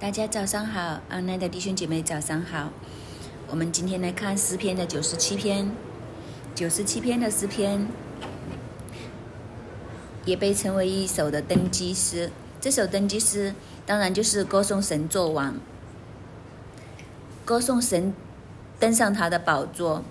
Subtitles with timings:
[0.00, 2.70] 大家早上好，安奈的弟兄姐妹早上好。
[3.48, 5.70] 我们今天来看诗篇的九十七篇，
[6.54, 7.86] 九十七篇的诗篇
[10.24, 12.30] 也被称为一首的登基诗。
[12.62, 15.56] 这首登基诗当然就是歌颂神作王，
[17.44, 18.14] 歌颂神
[18.78, 20.02] 登上他的宝座。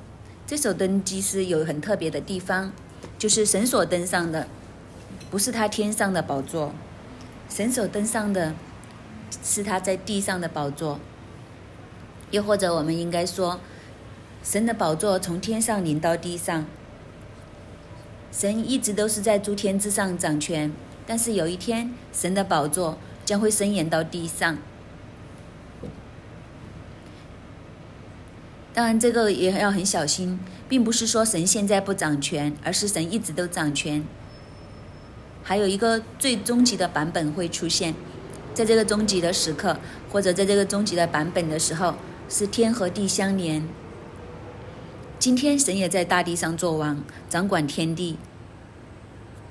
[0.46, 2.71] 这首登基诗有很特别的地方，
[3.18, 4.48] 就是神所登上的
[5.32, 6.76] 不是他天上的宝座，
[7.50, 8.54] 神所登上的。
[9.43, 11.00] 是他在地上的宝座，
[12.32, 13.60] 又或者我们应该说，
[14.43, 16.65] 神的宝座从天上临到地上。
[18.32, 20.71] 神一直都是在诸天之上掌权，
[21.07, 24.57] 但是有一天，神的宝座将会伸延到地上。
[28.71, 34.03] 当然，这个也要很小心，并不是说神现在不掌权，而是神一直都掌权。
[35.44, 37.95] 还有一个最终极的版本会出现。
[38.59, 39.80] 在这个终极的时刻，
[40.11, 41.95] 或者在这个终极的版本的时候，
[42.27, 43.66] 是天和地相连。
[45.17, 48.17] 今天神也在大地上作王，掌管天地。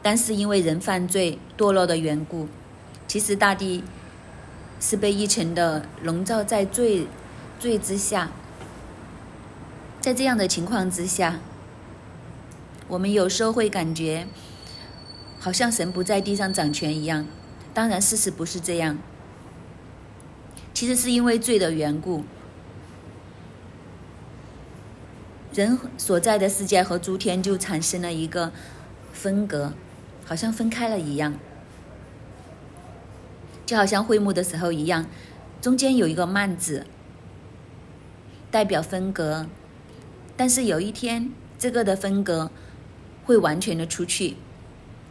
[0.02, 2.48] 但是因为人犯罪堕落的缘故，
[3.06, 3.82] 其实大地
[4.78, 7.06] 是被一层的笼罩在罪
[7.58, 8.30] 罪之下。
[10.02, 11.40] 在这样的情况之下，
[12.86, 14.26] 我们有时候会感觉，
[15.40, 17.26] 好像神不在地上掌权一样。
[17.78, 18.98] 当然，事实不是这样。
[20.74, 22.24] 其实是因为罪的缘故，
[25.54, 28.50] 人所在的世界和诸天就产生了一个
[29.12, 29.72] 分隔，
[30.24, 31.34] 好像分开了一样，
[33.64, 35.06] 就好像会幕的时候一样，
[35.60, 36.84] 中间有一个幔子，
[38.50, 39.46] 代表分隔。
[40.36, 42.50] 但是有一天，这个的分隔
[43.24, 44.34] 会完全的出去，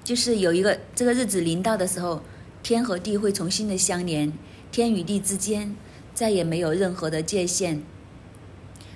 [0.04, 2.22] 就是有一个这个日子临到的时候。
[2.64, 4.34] 天和地会重新的相连，
[4.72, 5.76] 天与地之间
[6.14, 7.82] 再也没有任何的界限，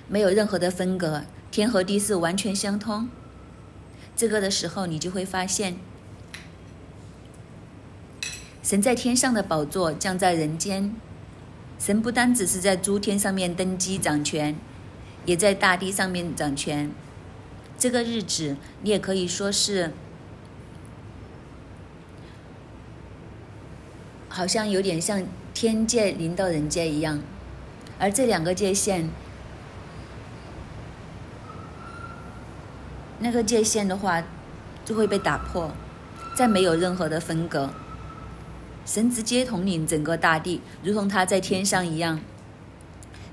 [0.08, 3.08] 没有任何的分隔，天和地是完全相通。
[4.14, 5.76] 这个的时候，你就会发现，
[8.62, 10.94] 神在天上的宝座降在人间，
[11.78, 14.54] 神不单只是在诸天上面登基掌权，
[15.24, 16.90] 也在大地上面掌权。
[17.78, 19.92] 这个日子，你也可以说是。
[24.32, 25.22] 好像有点像
[25.52, 27.20] 天界临到人间一样，
[27.98, 29.10] 而这两个界限，
[33.18, 34.22] 那个界限的话，
[34.86, 35.70] 就会被打破，
[36.34, 37.74] 再没有任何的分隔。
[38.86, 42.18] 神直接统领整个大地，如同他在天上一样，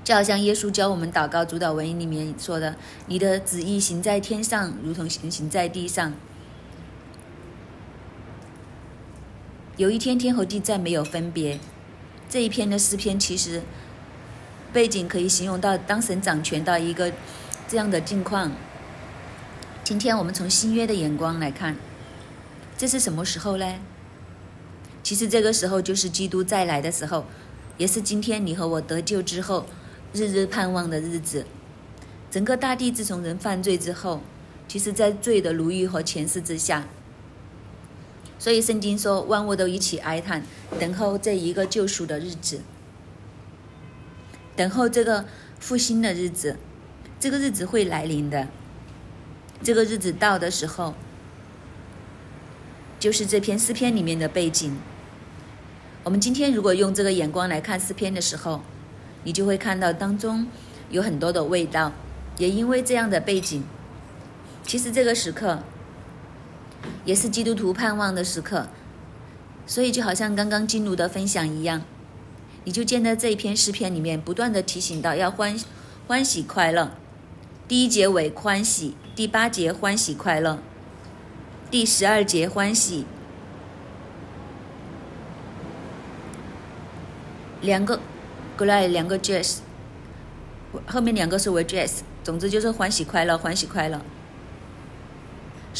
[0.04, 2.76] 就好像耶稣教我们祷告主导文里面说的
[3.08, 6.12] ：“你的旨意行在天上，如同行行在地上。”
[9.80, 11.58] 有一天，天和地再没有分别。
[12.28, 13.62] 这一篇的诗篇其实
[14.74, 17.10] 背景可以形容到当神掌权到一个
[17.66, 18.52] 这样的境况。
[19.82, 21.76] 今天我们从新约的眼光来看，
[22.76, 23.64] 这是什么时候呢？
[25.02, 27.24] 其实这个时候就是基督再来的时候，
[27.78, 29.64] 也是今天你和我得救之后
[30.12, 31.46] 日日盼望的日子。
[32.30, 34.20] 整个大地自从人犯罪之后，
[34.68, 36.86] 其实在罪的奴役和权势之下。
[38.40, 40.42] 所以圣经说，万物都一起哀叹，
[40.78, 42.62] 等候这一个救赎的日子，
[44.56, 45.26] 等候这个
[45.58, 46.56] 复兴的日子，
[47.20, 48.48] 这个日子会来临的。
[49.62, 50.94] 这个日子到的时候，
[52.98, 54.74] 就是这篇诗篇里面的背景。
[56.02, 58.62] 我们今天如果用这个眼光来看诗篇的时候，
[59.24, 60.46] 你就会看到当中
[60.88, 61.92] 有很多的味道。
[62.38, 63.62] 也因为这样的背景，
[64.64, 65.62] 其实这个时刻。
[67.04, 68.68] 也是基督徒盼望的时刻，
[69.66, 71.82] 所以就好像刚刚金炉的分享一样，
[72.64, 75.58] 你就见到这一篇诗篇里面不断的提醒到要欢
[76.06, 76.92] 欢喜快乐。
[77.66, 80.58] 第一节为欢喜，第八节欢喜快乐，
[81.70, 83.06] 第十二节欢喜，
[87.60, 88.00] 两个
[88.56, 89.58] 过来两个 jazz，
[90.86, 94.00] 后面两个是为 jazz，总之就是欢喜快乐，欢喜快乐。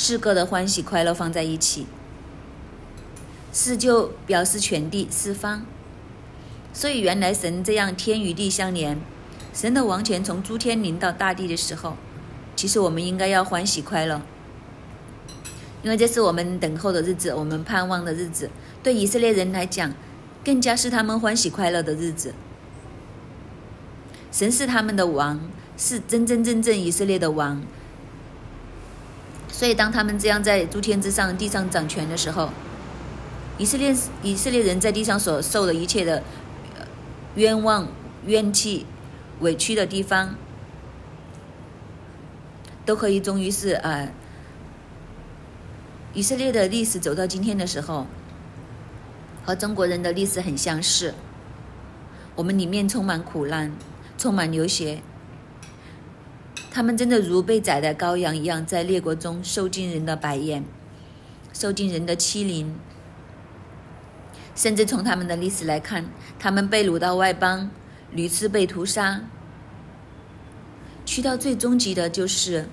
[0.02, 1.87] 四个的欢喜快乐放在一起，
[3.52, 5.67] 四就表示全地四方，
[6.73, 8.99] 所以原来神这样天与地相连，
[9.52, 11.99] 神的王权从诸天临到大地的时候，
[12.56, 14.23] 其实我们应该要欢喜快乐，
[15.82, 18.49] 因为这是我们等候的日子，我们盼望的日子。
[18.82, 19.93] 对以色列人来讲，
[20.43, 22.32] 更加是他们欢喜快乐的日子。
[24.32, 25.38] 神是他们的王，
[25.76, 27.61] 是真真正正以色列的王。
[29.52, 32.50] 所以，当他们这样在诸天之上、地上掌权的时候，
[33.58, 36.23] 以色列以色列人在地上所受的一切的
[37.35, 37.87] 冤枉、
[38.25, 38.87] 怨气、
[39.41, 40.35] 委屈的地方，
[42.87, 44.08] 都可以终于是啊。
[46.14, 48.06] 以色列的历史走到今天的时候，
[49.44, 51.14] 和中国人的历史很相似。
[52.35, 53.70] 我们里面充满苦难，
[54.17, 55.02] 充满流血。
[56.71, 60.65] 他们真的如被宰的羔羊一样，在列国中受尽人的白眼，
[61.53, 62.75] 受尽人的欺凌。
[64.55, 66.05] 甚至从他们的历史来看，
[66.39, 67.71] 他们被掳到外邦，
[68.13, 69.23] 屡次被屠杀。
[71.05, 72.67] 去到最终极的就是。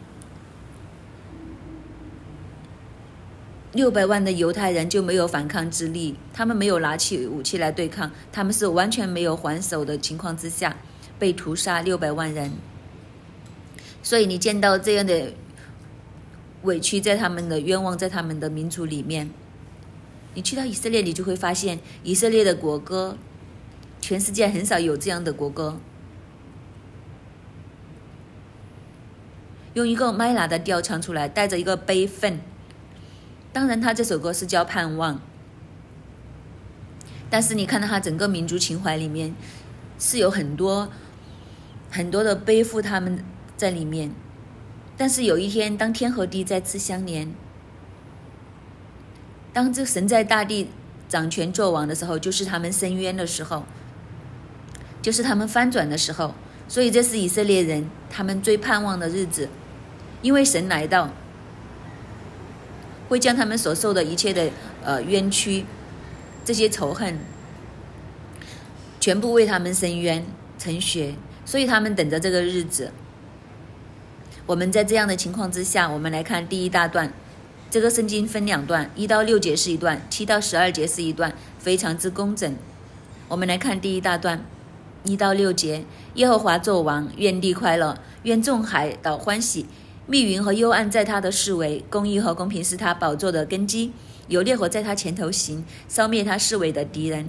[3.73, 10.75] 六百万的犹太人就没有反抗之力，他们没有拿起武器来对抗，他们是完全没有还手的情况之下
[11.19, 12.51] 被屠杀六百万人。
[14.07, 15.33] 所以你见到这样的
[16.61, 19.29] 委屈在他们的冤枉在他们的民族里面，
[20.33, 23.17] 你去到以色列，你就会发现以色列的国歌，
[23.99, 25.77] 全世界很少有这样的国歌，
[29.73, 32.39] 用一个麦拉的调唱出来，带着一个悲愤。
[33.51, 35.19] 当然，他这首歌是叫盼望，
[37.29, 39.35] 但是你看到他整个民族情怀里面
[39.99, 40.89] 是有很多
[41.91, 43.21] 很多的背负他们
[43.57, 44.11] 在里面。
[44.95, 47.33] 但是有一天，当天和地再次相连，
[49.51, 50.69] 当这神在大地
[51.09, 53.65] 掌权作王的时候，就是他们伸冤的时候，
[55.01, 56.33] 就是他们翻转的时候。
[56.69, 59.49] 所以这是以色列人他们最盼望的日子，
[60.21, 61.09] 因为神来到。
[63.07, 64.49] 会将他们所受的一切的
[64.83, 65.63] 呃冤屈，
[66.43, 67.17] 这些仇恨，
[68.99, 70.25] 全部为他们伸冤
[70.57, 71.15] 成血，
[71.45, 72.91] 所以他们等着这个日子。
[74.47, 77.11] 我们在这样的情况之下，我们来看第一大段，
[77.69, 82.55] 这个圣经分两段，一到六节是一段，七到十二节是一段，非常之工整。
[83.27, 84.45] 我们来看第一大段，
[85.03, 85.83] 一到六节，
[86.13, 89.65] 耶和华作王，愿地快乐，愿众海岛欢喜。
[90.05, 93.91] 密云和幽暗在他的视为，公义和公平是他宝座的根基。
[94.29, 97.27] 有烈火在他前头行，烧灭他视为的敌人。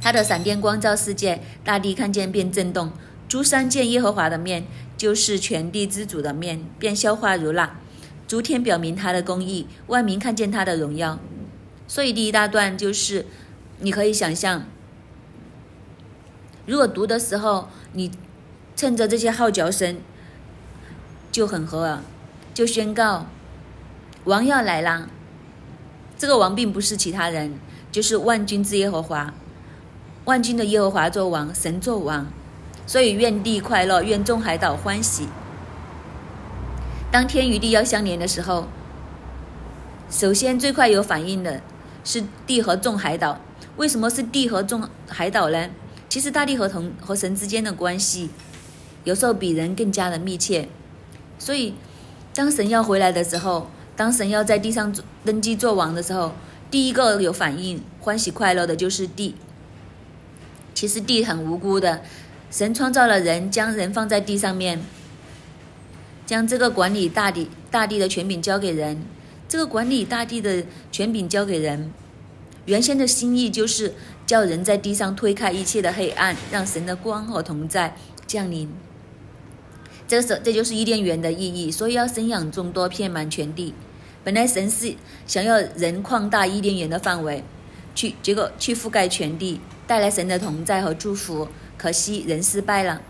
[0.00, 2.90] 他的闪电光照世界，大地看见便震动。
[3.34, 4.64] 诸山见耶和华的面，
[4.96, 7.80] 就是全地之主的面，便消化如蜡。
[8.28, 11.18] 诸天表明他的公义，万民看见他的荣耀。
[11.88, 13.26] 所以第一大段就是，
[13.80, 14.66] 你可以想象，
[16.64, 18.12] 如果读的时候，你
[18.76, 19.96] 趁着这些号角声。
[21.32, 21.98] 就很合耳，
[22.54, 23.26] 就宣告
[24.22, 25.08] 王要来啦。
[26.16, 27.58] 这个王并不是其他人，
[27.90, 29.34] 就是万军之耶和华，
[30.26, 32.28] 万军的耶和华做王，神做王。
[32.86, 35.28] 所以愿地快乐，愿众海岛欢喜。
[37.10, 38.66] 当天与地要相连的时候，
[40.10, 41.60] 首先最快有反应的
[42.04, 43.40] 是地和众海岛。
[43.76, 45.68] 为什么是地和众海岛呢？
[46.08, 48.30] 其实大地和同和神之间的关系，
[49.02, 50.68] 有时候比人更加的密切。
[51.38, 51.74] 所以，
[52.32, 54.94] 当神要回来的时候，当神要在地上
[55.24, 56.32] 登基做王的时候，
[56.70, 59.34] 第一个有反应、欢喜快乐的就是地。
[60.72, 62.02] 其实地很无辜的，
[62.54, 64.80] 神创造了人，将人放在地上面，
[66.24, 69.02] 将这个管理大地、大地的权柄交给人。
[69.48, 71.90] 这个管理大地的权柄交给人，
[72.66, 78.70] 原先的心意就是叫人在地上推开一切的黑暗，让神的光和同在降临。
[80.06, 83.74] 这是这就是伊甸园的意义，所以要生养众多，遍满全地。
[84.22, 84.94] 本来神是
[85.26, 87.42] 想要人扩大伊甸园的范围，
[87.96, 91.48] 去结果去覆盖全地，带来神的同在和祝福。
[91.84, 93.02] 可惜人失败了，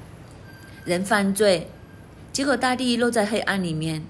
[0.85, 1.69] 人犯罪，
[2.33, 4.02] 结果大地落在黑暗里面，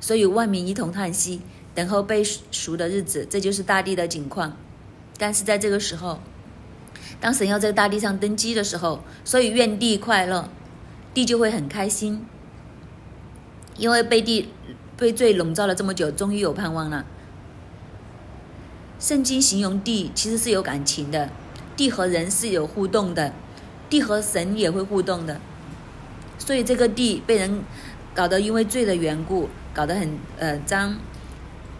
[0.00, 1.42] 所以万民一同叹息，
[1.74, 3.26] 等候被赎的日子。
[3.28, 4.56] 这就是大地的景况。
[5.18, 6.20] 但是在这个时候，
[7.20, 10.48] 当神要在大地上登基的时候，所以愿地快乐。
[11.12, 12.24] 地就会很开心，
[13.76, 14.48] 因为被地
[14.96, 17.04] 被罪笼罩了这么久，终于有盼望了。
[18.98, 21.28] 圣经形容地其实是有感情的，
[21.76, 23.34] 地和人是有互动的，
[23.88, 25.40] 地和神也会互动的。
[26.38, 27.62] 所以这个地被人
[28.14, 30.96] 搞得因为罪的缘故搞得很呃脏，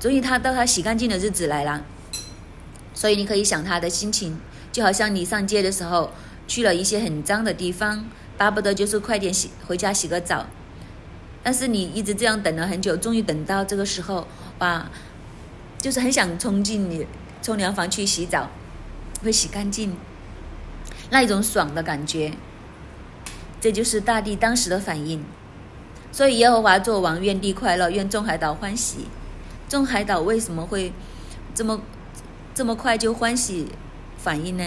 [0.00, 1.82] 所以他到他洗干净的日子来了。
[2.94, 4.38] 所以你可以想他的心情，
[4.72, 6.10] 就好像你上街的时候
[6.48, 8.06] 去了一些很脏的地方。
[8.38, 10.44] 巴不得就是快点洗回家洗个澡，
[11.42, 14.90] 但是你一直这样等了很久，终于等到这个时候，哇，
[15.78, 17.06] 就是很想冲进你
[17.40, 18.50] 冲凉房去洗澡，
[19.22, 19.96] 会洗干净，
[21.10, 22.32] 那一种爽的感觉，
[23.60, 25.24] 这就是大地当时的反应。
[26.12, 29.06] 所以耶和华作王，愿地快乐，愿众海岛欢喜。
[29.68, 30.92] 众海岛为什么会
[31.54, 31.80] 这么
[32.54, 33.72] 这么快就欢喜
[34.16, 34.64] 反应呢？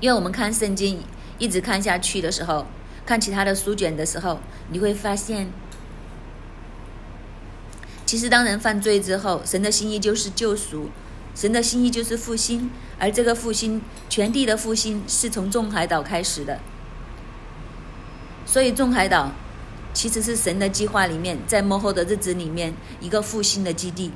[0.00, 1.02] 因为我们看圣经
[1.38, 2.66] 一直看下去的时候，
[3.06, 4.38] 看其他的书卷的时候，
[4.68, 5.50] 你会发现，
[8.04, 10.90] 其实当人犯罪之后，神的心意就是救赎，
[11.34, 16.60] 神的心意就是复兴，而这个复兴，全地的复兴是从众海岛开始的。
[18.46, 19.32] 所以众海岛
[19.92, 24.12] 其实是神的计划里面，在幕后的日子里面一个复兴的基地。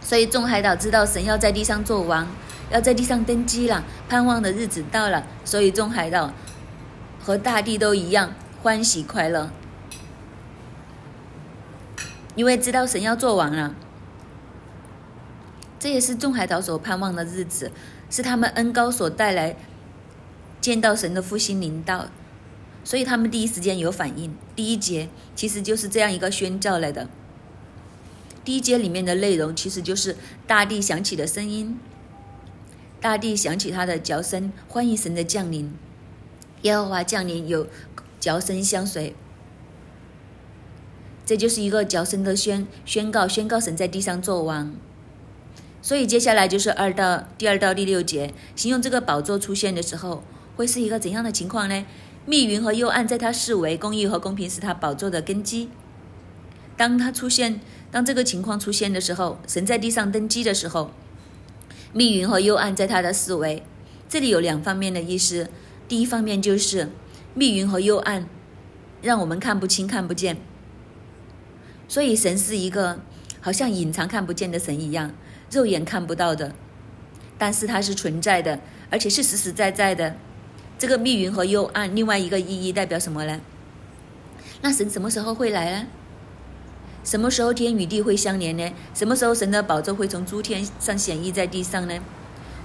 [0.00, 2.26] 所以众海岛知道神要在地上做王，
[2.70, 5.26] 要在地上登基了，盼望的日子到了。
[5.44, 6.32] 所以众海岛
[7.22, 8.32] 和大地都一样
[8.62, 9.50] 欢喜快乐，
[12.36, 13.74] 因为知道神要做王了。
[15.78, 17.70] 这也是众海岛所盼望的日子，
[18.10, 19.56] 是他们恩高所带来
[20.60, 22.08] 见到神的复兴临到，
[22.82, 24.34] 所以他们第一时间有反应。
[24.56, 27.08] 第一节其实就是这样一个宣教来的。
[28.44, 30.16] 第一节里面的内容其实就是
[30.46, 31.78] 大地响起的声音，
[33.00, 35.72] 大地响起它的叫声，欢迎神的降临。
[36.62, 37.68] 耶和华降临，有
[38.18, 39.14] 叫声相随，
[41.24, 44.74] 这就是一个叫声的宣宣告，宣告神在地上作王。
[45.80, 50.22] 所以接下来就是二到第二到第六节，形容这个宝座出现的时候
[50.56, 51.84] 会是一个怎样的情况呢？
[52.26, 55.68] 密云和幽暗在他视为公义和公平是他宝座的根基。
[56.76, 57.60] 当他出现。
[57.90, 60.90] 当这个情况出现的时候，神在地上登基的时候，
[61.94, 63.62] 密云和幽暗在他的思维。
[64.10, 65.48] 这里有两方面的意思。
[65.88, 66.90] 第一方面就是
[67.32, 68.28] 密云和幽暗，
[69.00, 70.36] 让我们看不清、看不见。
[71.88, 73.00] 所以神是一个
[73.40, 75.14] 好像隐藏、看不见的神一样，
[75.50, 76.54] 肉眼看不到的，
[77.38, 80.16] 但是它是存在的，而且是实实在在的。
[80.78, 83.40] 这个密云和幽暗，另外一个意义代表什么呢？
[84.60, 85.86] 那神什么时候会来呢？
[87.04, 88.72] 什么时候天与地会相连呢？
[88.94, 91.98] 什么时候神的宝座会从诸天上显异在地上呢？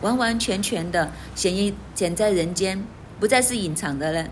[0.01, 2.83] 完完全全的显映显在人间，
[3.19, 4.27] 不再是隐藏的了。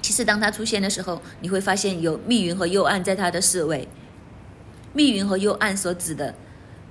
[0.00, 3.88] 其实当它出现的时候，你会发现有密云和幽暗在它的四围。
[4.92, 6.34] 密云和幽暗所指的，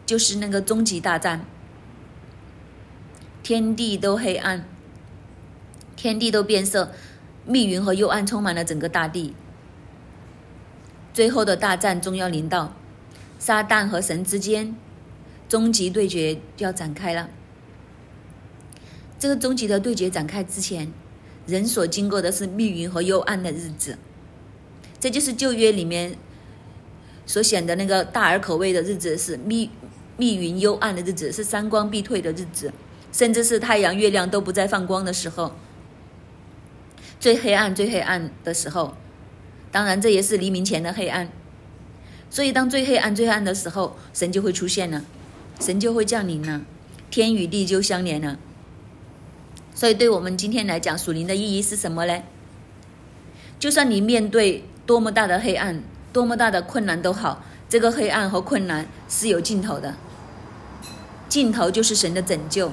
[0.06, 1.46] 就是那个终极大战，
[3.42, 4.66] 天地都黑暗，
[5.96, 6.92] 天地都变色，
[7.46, 9.34] 密云和幽暗充满了整个大地。
[11.14, 12.76] 最后的大战终要临到，
[13.40, 14.76] 撒旦和神之间
[15.48, 17.30] 终极对决就要展开了。
[19.18, 20.92] 这个终极的对决展开之前，
[21.48, 23.98] 人所经过的是密云和幽暗的日子，
[25.00, 26.18] 这就是旧约里面
[27.26, 29.70] 所显的那个大而可畏的日子，是密
[30.18, 32.72] 密云幽暗的日子，是三光必退的日子，
[33.12, 35.54] 甚至是太阳、月亮都不再放光的时候，
[37.20, 38.96] 最黑暗、最黑暗的时候。
[39.72, 41.30] 当然，这也是黎明前的黑暗。
[42.30, 45.04] 所以，当最黑暗、最暗的时候，神就会出现了，
[45.60, 46.62] 神就会降临了，
[47.12, 48.40] 天与地就相连了。
[49.74, 52.24] 所以，对我们今天来讲，属灵的意义是什么呢？
[53.60, 59.96] 就算你面对多么大的黑暗、多么大的困难都好，这个黑暗和困难是有尽头的，
[61.36, 62.72] 尽头就是神的拯救。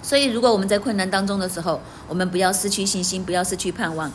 [0.00, 4.12] 所以，如果我们在困难当中的时候，我们不要失去信心，不要失去盼望。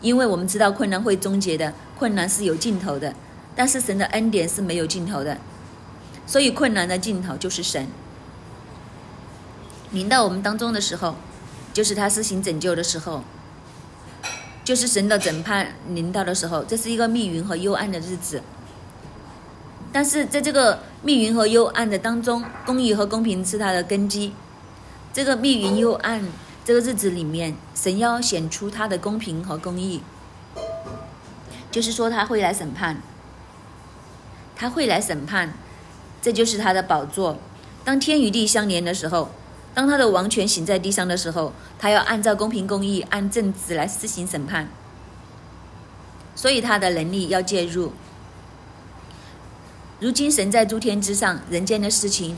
[0.00, 3.14] 因为我们知道困难会终结的，困难是有尽头的，
[3.54, 5.36] 但是神的恩典是没有尽头的，
[6.26, 7.86] 所以困难的尽头就是神。
[9.90, 11.16] 临到我们当中的时候，
[11.74, 13.22] 就是他施行拯救的时候，
[14.64, 18.42] 就是神的审判临到的时候，这是一个密云和幽暗的日子。
[19.92, 24.32] 但是在这个密云和幽暗的当中，公义和公平是他的根基。
[25.12, 26.24] 这个密云幽暗。
[26.64, 30.00] 这个日子里面，神要显出他的公平和公义，
[31.72, 33.02] 就是说他会来审判，
[34.54, 35.54] 他会来审判，
[36.22, 37.36] 这就是他的宝座。
[37.82, 39.32] 当天与地相连的时候，
[39.74, 44.68] 当他的王权行在地上的时候，他要按照公平公义、按正直来施行审判。
[46.36, 47.92] 所以他的能力要介入。
[50.02, 52.36] 如今神在诸天之上，人间的事情，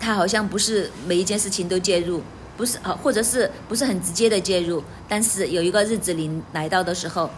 [0.00, 2.22] 他好像不是每一件事情都介入。
[2.56, 4.82] 不是啊，或者是不是很直接的介入？
[5.06, 7.28] 但是有一个日子临来到的时候，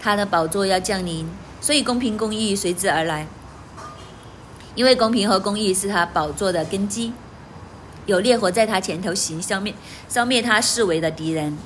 [0.00, 1.28] 他的宝座要降临，
[1.60, 3.26] 所以公平公义随之而来。
[4.76, 7.12] 因为公平和公义是他宝座的根基，
[8.06, 9.74] 有烈火在他前头行，消灭
[10.08, 11.58] 消灭他视为的敌人。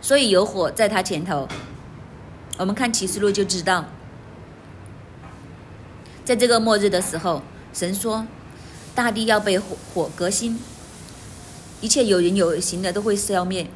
[0.00, 1.46] 所以有火在他前头，
[2.58, 3.84] 我们看启示录就知道，
[6.24, 8.26] 在这个末日的时候，神说。
[8.94, 10.56] 大地要被火火革新，
[11.80, 13.66] 一切有人有形的都会消灭。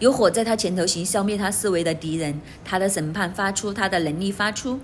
[0.00, 2.40] 有火在他前头行，消灭他思维的敌人。
[2.64, 4.80] 他的审判发出，他的能力发出。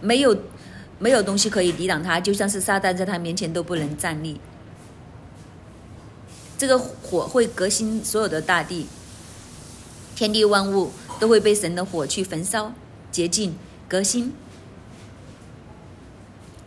[0.00, 0.36] 没有
[0.98, 4.40] 没有东西可以抵挡他，就像是撒旦在他面前都不能站立。
[6.56, 8.88] 这个火会革新所有的大地，
[10.16, 10.90] 天地万物
[11.20, 12.72] 都会被神的火去焚烧、
[13.12, 14.34] 洁净、革新。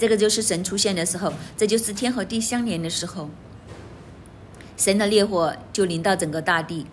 [0.01, 3.29] 这个就是神出现的时候，这就是天和地相连的时候，
[4.75, 6.87] 神的烈火就临到整个大地。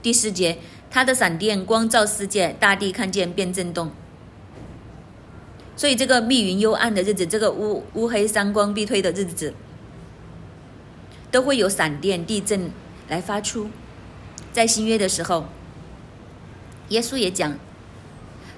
[0.00, 0.56] 第四节，
[0.90, 3.90] 他的闪电光照世界，大地看见便震动。
[5.76, 9.52] 所以，这个密云幽暗的日子，这个乌乌黑三光必退的日子，
[11.30, 12.70] 都会有闪电、地震
[13.10, 13.68] 来发出。
[14.50, 15.44] 在新约的时候，
[16.88, 17.58] 耶稣也讲，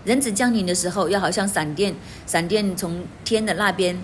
[0.09, 1.95] 人子降临的时候，要好像闪电，
[2.27, 4.01] 闪电从天的那边，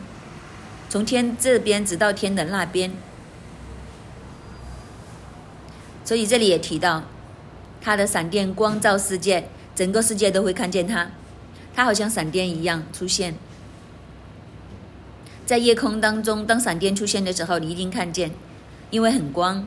[0.91, 2.93] 从天这边直到天的那边。
[6.05, 7.05] 所以这里也提到，
[7.81, 11.09] 他的闪电光照世界，整个世界都会看见他。
[11.75, 13.35] 他好像闪电一样出现
[15.47, 16.45] 在夜空当中。
[16.45, 18.31] 当闪电出现的时候，你一定看见，
[18.91, 19.67] 因为很光，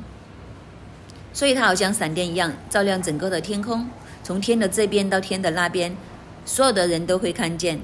[1.34, 3.90] 所以它好像闪电一样照亮整个的天空。
[4.24, 5.98] 从天的这边到天的那边，
[6.48, 7.82] 所有的人都会看见，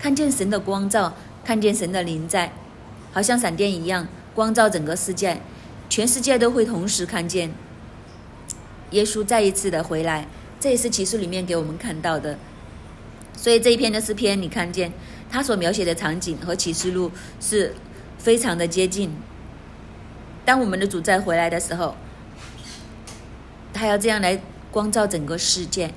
[0.00, 1.14] 看见神的光照，
[1.44, 2.50] 看见神的灵在，
[3.12, 5.40] 好像闪电一样光照整个世界，
[5.90, 7.50] 全世界都会同时看见
[8.92, 10.26] 耶稣再一次的回来。
[10.58, 12.38] 这也是启示里面给我们看到的，
[13.36, 14.90] 所以这一篇的诗篇，你看见
[15.30, 17.74] 他所描写的场景和启示录是
[18.16, 19.14] 非常的接近。
[20.46, 21.94] 当我们的主再回来的时候，
[23.74, 24.40] 他要这样来
[24.74, 25.94] 光照整个世界，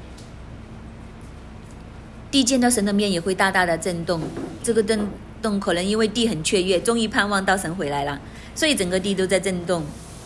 [2.30, 4.22] 地见到神的面也会大大的震动。
[4.62, 5.08] 这个震
[5.42, 8.22] 动可能因为地很雀跃，终于盼望到神回来了，
[8.54, 9.84] 所以整个地都在震动。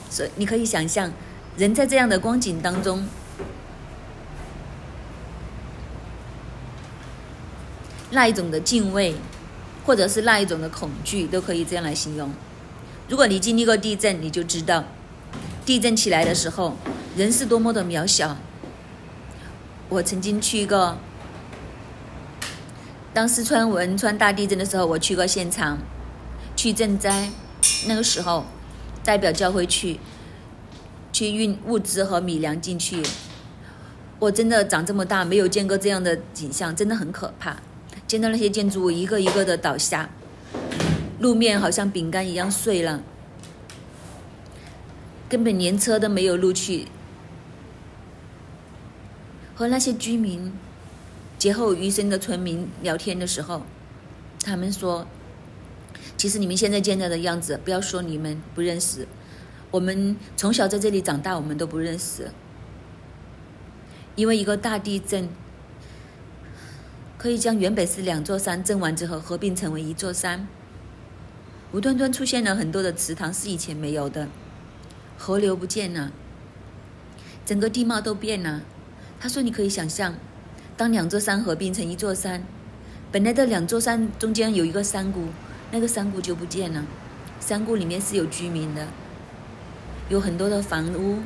[0.10, 1.10] 所以你可以想象，
[1.56, 3.08] 人在这样的光景当中。
[8.10, 9.16] 那一种的敬畏，
[9.86, 12.34] 或者是那一种的恐惧，都可以这样来形容。
[13.08, 14.84] 如果你经历过地震，你就知道，
[15.66, 16.76] 地震起来的时候，
[17.16, 18.36] 人是多么的渺小。
[19.90, 20.98] 我曾经去过，
[23.14, 25.78] 当四川汶川大地震的时候，我去过现场，
[26.56, 27.30] 去赈灾。
[27.88, 28.46] 那个时候，
[29.04, 30.00] 代表教会去，
[31.12, 33.04] 去运物资和米粮进去。
[34.20, 37.58] 我真的长这么大没有见过这样的景象，真的很可怕。
[38.08, 40.10] 见到那些建筑物一个一个的倒下，
[41.20, 43.02] 路面好像饼干一样碎了，
[45.32, 46.90] 根本连车都没有路去。
[49.56, 50.52] 和那些居民
[51.38, 53.64] 劫后余生的村民聊天的时候，
[54.44, 55.08] 他们说
[56.18, 59.08] ：“其实你们现在见到的样子，不要说你们不认识，
[59.72, 62.30] 我们从小在这里长大，我们都不认识，
[64.18, 65.30] 因为一个大地震。”
[67.18, 70.48] 可以将原本是两座山震完之后合并成为一座山，
[71.72, 74.28] 无端端出现了很多的池塘是以前没有的，
[75.24, 76.12] 河流不见了，
[77.46, 78.62] 整个地貌都变了。
[79.20, 80.16] 他说：“你可以想象，
[80.76, 82.44] 当两座山合并成一座山，
[83.12, 85.28] 本来的两座山中间有一个山谷，
[85.70, 86.84] 那个山谷就不见了。
[87.40, 88.88] 山谷里面是有居民的，
[90.10, 91.20] 有很多的房屋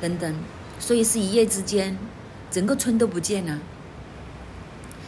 [0.00, 0.34] 等等，
[0.80, 1.96] 所以是一夜之间，
[2.50, 3.60] 整个村都不见了。”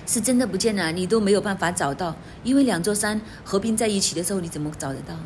[0.07, 2.15] 是真的不见了，你都没有办法找到，
[2.45, 5.17] 因为两座山合并在一起的时候，你怎么找得到？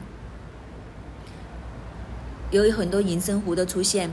[2.63, 4.11] 有很多隐身湖的出现，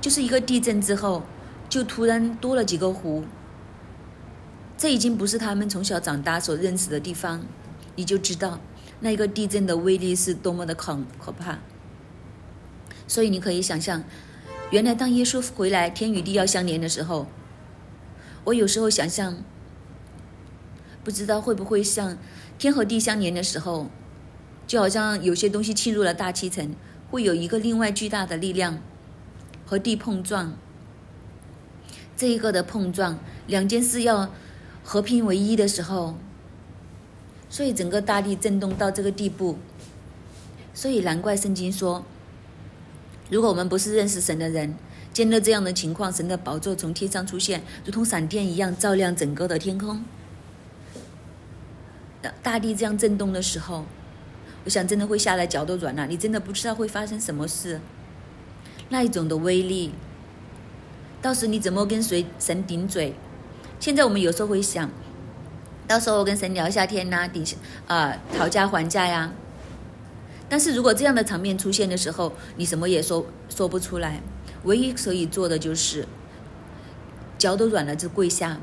[0.00, 1.24] 就是一个地震之后，
[1.68, 3.24] 就突然多了几个湖。
[4.78, 7.44] 这已经不是他们从小长大所认识的地方，
[7.96, 8.58] 你就知道
[9.00, 11.58] 那一个地震的威力是多么的恐可怕。
[13.06, 14.02] 所以你可以想象，
[14.70, 17.26] 原来当耶稣回来，天与地要相连的时候。
[18.44, 19.36] 我有时候想象，
[21.04, 22.18] 不知道会不会像
[22.58, 23.88] 天和地相连的时候，
[24.66, 26.74] 就好像有些东西侵入了大气层，
[27.12, 28.78] 会有一个另外巨大的力量
[29.66, 30.54] 和地碰撞。
[32.16, 34.30] 这一个的碰撞，两件事要
[34.82, 36.16] 合拼为一的时候，
[37.50, 39.58] 所以整个大地震动到这个地步。
[40.72, 42.02] 所以难怪圣经说，
[43.30, 44.74] 如果我们不是认识神的人。
[45.12, 50.02] 见到这样的情况，神的宝座从天上出现，如同闪电一样照亮整个的天空。
[52.42, 53.84] 大地这样震动的时候，
[54.64, 56.06] 我想真的会下来，脚都软了。
[56.06, 57.80] 你真的不知道会发生什么事，
[58.90, 59.92] 那一种的威力，
[61.20, 63.14] 到时你怎么跟谁神顶嘴？
[63.80, 64.88] 现在我们有时候会想，
[65.88, 67.56] 到时候跟神聊一下天呐，底下
[67.88, 69.32] 啊讨价还价呀。
[70.48, 74.20] 但是如果这样的场面出现的时候，你什么也说说不出来。
[74.64, 76.06] 唯一可以做的就是，
[77.36, 78.60] 脚都软了就跪下，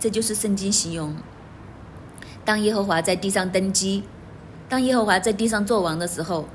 [0.00, 1.14] 这就是圣经形容，
[2.44, 4.02] 当耶和华在地上登基，
[4.72, 6.48] 当耶和华在地上作王的时候，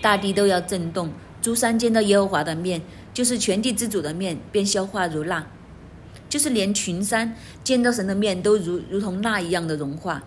[0.00, 1.10] 大地都要震动。
[1.42, 2.80] 诸山见到耶和华的面，
[3.12, 5.48] 就是全地之主的面，便消化如蜡，
[6.28, 7.34] 就是连群山
[7.64, 10.22] 见到神的面，都如如同蜡一样的融化，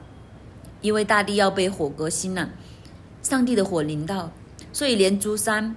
[0.81, 2.49] 因为大地要被火革新了，
[3.23, 4.33] 上帝的火临到，
[4.73, 5.73] 所以连诸山，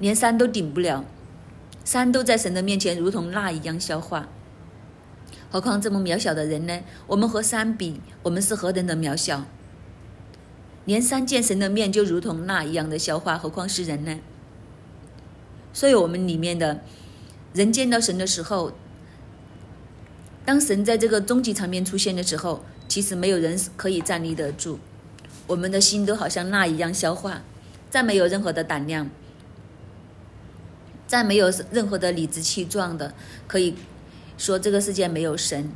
[0.00, 1.04] 连山都顶不了，
[1.84, 4.28] 山都在神的面前如同蜡一样消化。
[5.52, 6.80] 何况这么渺小的人呢？
[7.06, 9.44] 我们和山比，我们是何等的渺小？
[10.84, 14.18] 连三见神的面就如同蜡一样的消化，何况是人呢？
[15.72, 16.82] 所以，我们里面的
[17.54, 18.72] 人见到神的时候，
[20.44, 24.78] 当神在这个终极场面出现的时候，其实没有人可以站立得住。
[25.46, 27.42] 我们的心都好像蜡一样消化，
[27.90, 29.10] 再没有任何的胆量，
[31.06, 33.14] 再没有任何的理直气壮的
[33.46, 33.74] 可以。
[34.38, 35.70] 说这个世界没有神，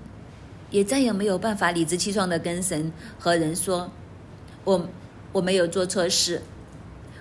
[0.73, 3.93] 也再也没有办法理直气壮的跟神和人说，
[4.67, 4.89] 我
[5.31, 6.43] 我没有做错事，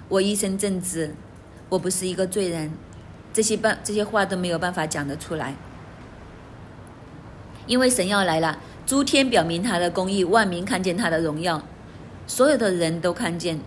[0.09, 1.13] 我一生正直，
[1.69, 2.71] 我不是一个罪人，
[3.31, 5.55] 这些办这些话都没有办法讲得出来，
[7.67, 11.61] 因为神要来了，诸天表明他的公义，万民看见他的荣耀，
[12.25, 13.59] 所有的人都看见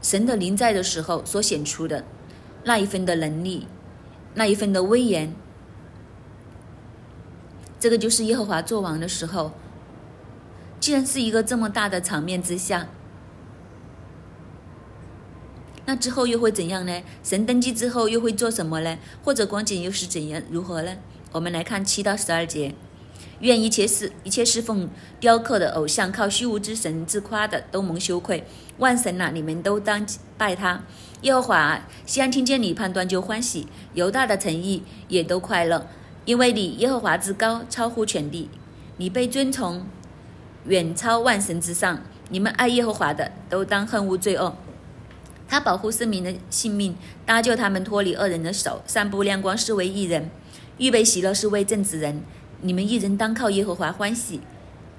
[0.00, 2.04] 神的临在的时候所显出的
[2.62, 3.66] 那一份的能力，
[4.34, 5.34] 那一份的威严。
[7.80, 9.52] 这个就是耶和华作王的时候。
[10.80, 12.88] 既然是一个这么大的场面之下，
[15.86, 17.02] 那之后又会怎样呢？
[17.22, 18.98] 神登基之后又会做什么呢？
[19.24, 20.96] 或者光景又是怎样如何呢？
[21.32, 22.74] 我们来看七到十二节：
[23.40, 24.88] 愿一切侍一切侍奉
[25.18, 28.44] 雕刻的偶像、靠虚无之神自夸的，都蒙羞愧。
[28.78, 30.82] 万神呐，你们都当拜他。
[31.22, 35.86] 耶和华，西安听见你判断就欢喜，犹大的诚意也都快乐。
[36.24, 38.50] 因为你耶和华之高，超乎全地，
[38.98, 39.86] 你被尊崇，
[40.68, 42.00] 远超万神之上。
[42.30, 44.54] 你们爱耶和华的，都当恨恶罪恶。
[45.48, 50.30] 他保护市民的性命，搭救他们脱离恶人的手，散布亮光是为义人，
[50.76, 52.22] 预备喜乐是为正直人。
[52.60, 54.42] 你们一人当靠耶和华欢喜，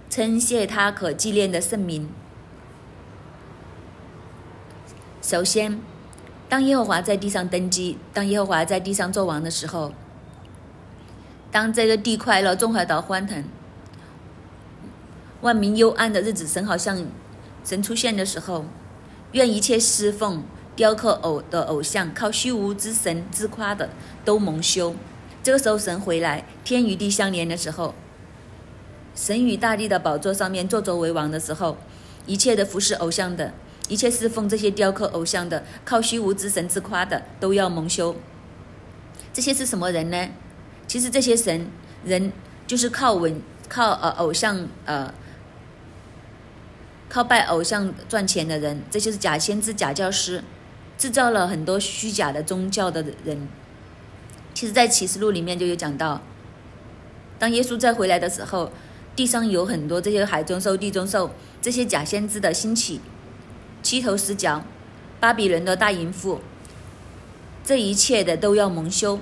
[0.10, 2.10] 称谢他可纪念的圣名。
[5.22, 5.80] 首先，
[6.48, 9.94] 当耶和华在地上登基，当耶和华在地上作王的时候。
[11.52, 13.44] 当这个地快乐，众海岛欢腾，
[15.42, 17.06] 万民幽暗的日子，神好像
[17.64, 18.66] 神出现的时候，
[19.32, 20.44] 愿一切侍奉
[20.76, 23.90] 雕刻偶的偶像，靠虚无之神自夸的，
[24.26, 24.96] 都蒙羞。
[25.42, 27.96] 这个时候，神回来，天与地相连的时候，
[29.16, 31.78] 神与大地的宝座上面坐着为王的时候，
[32.26, 33.54] 一切的服侍偶像的，
[33.88, 38.16] 一切侍奉这些雕刻偶像的，靠虚无之神自夸的，都要蒙羞。
[39.32, 40.28] 这些是什么人呢？
[40.88, 41.68] 其实这些神
[42.04, 42.32] 人
[42.68, 45.14] 就是靠文靠呃偶像呃
[47.10, 50.44] 靠拜偶像赚钱的人，这就是假先知、假教师，
[50.98, 53.48] 制造了很多虚假的宗教的人。
[54.54, 56.22] 其实，在启示录里面就有讲到，
[57.40, 58.72] 当耶稣再回来的时候，
[59.16, 63.02] 地上有很多这些海中兽、地中兽这些假先知的兴起，
[63.82, 64.64] 七头十脚，
[65.20, 66.42] 巴比伦的大淫妇，
[67.64, 69.20] 这一切的都要蒙羞。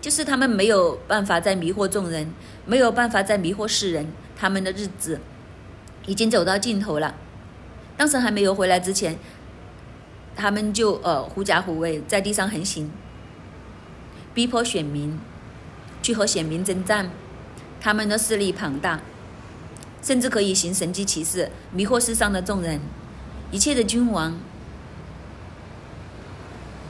[0.00, 2.32] 就是他们没有办法再迷惑众人，
[2.64, 5.20] 没有办法再迷惑世人，他们的日子
[6.10, 7.14] 已经走到尽头了。
[7.96, 9.16] 当时还没有回来之前，
[10.34, 12.90] 他们就呃狐假虎威，在地上横行，
[14.34, 15.16] 逼迫选民
[16.02, 17.12] 去和选民征战。
[17.80, 19.00] 他们的势力庞大，
[20.02, 22.80] 甚至可以行神迹奇事，迷惑世上的众人。
[23.52, 24.36] 一切的君王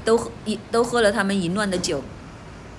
[0.03, 0.31] 都喝
[0.71, 2.03] 都喝了他们淫乱的酒。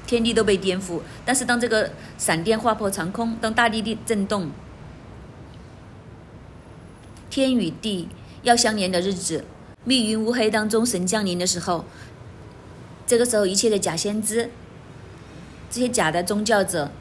[0.07, 4.49] 天地都被颠覆，但是当这个闪电划破长空，当大地地震动，
[7.31, 8.09] 天与地
[8.43, 9.45] 要相连的日子，
[9.85, 11.85] 密云乌黑当中神降临的时候，
[13.07, 14.51] 这个时候一切的假先知，
[15.71, 16.91] 这些假的宗教者，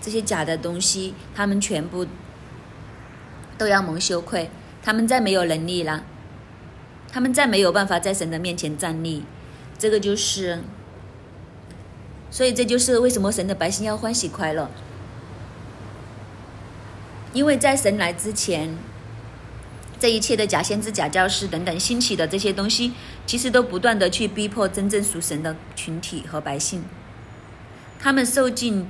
[0.00, 2.06] 这些假的东西，他们全部
[3.58, 4.48] 都要蒙羞愧，
[4.82, 6.04] 他们再没有能力了，
[7.12, 9.24] 他们再没有办法在神的面前站立，
[9.76, 10.60] 这个就是。
[12.28, 14.68] 所以这就是为什么神的百姓要欢喜快乐，
[17.36, 18.74] 因为在神来之前，
[20.00, 22.94] 这一切的假先知、假教师等等兴起的这些东西，
[23.26, 26.82] 其实都不断的去逼迫真正属神的群体和百姓，
[28.00, 28.88] 他们受尽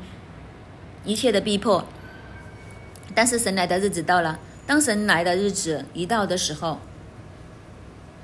[1.05, 1.85] 一切的逼迫。
[3.17, 6.79] 但是神来的日子到了，当神来的日子一到的时候，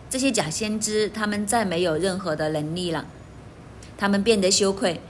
[0.09, 3.07] 这些假先知他们再没有任何的能力了。
[3.99, 5.01] 他们变得羞愧，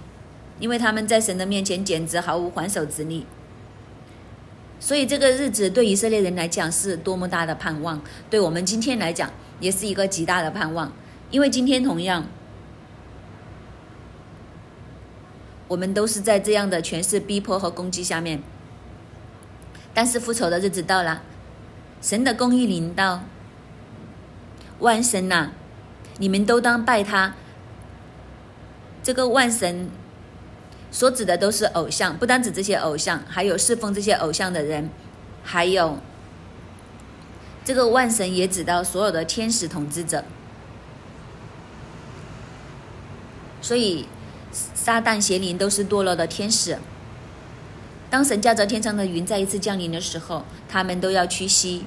[0.58, 3.26] 因为他们在神的面前简直毫无还手之力。
[4.82, 10.92] 所以这个日子对以色列人来讲是多么大的盼望，对我们今天来讲也是一个极大的盼望，
[11.30, 12.26] 因为今天同样，
[15.68, 18.42] 我们都是在这样的权势逼迫和攻击下面。
[19.94, 21.22] 但是复仇的日子到了，
[22.00, 23.22] 神的公义临到，
[24.80, 25.50] 万神呐，
[26.18, 27.34] 你们都当拜他。
[29.00, 29.88] 这个万神。
[30.92, 34.90] 所指的都是偶像，不单指这些偶像，还有侍奉这些偶像的人，
[35.42, 35.98] 还有
[37.64, 40.22] 这个万神也指到所有的天使统治者。
[43.62, 44.06] 所以，
[44.52, 46.76] 撒旦邪灵都是堕落的天使。
[48.10, 51.86] 当神驾着天上的云再一次降临的时候，他们都要屈膝，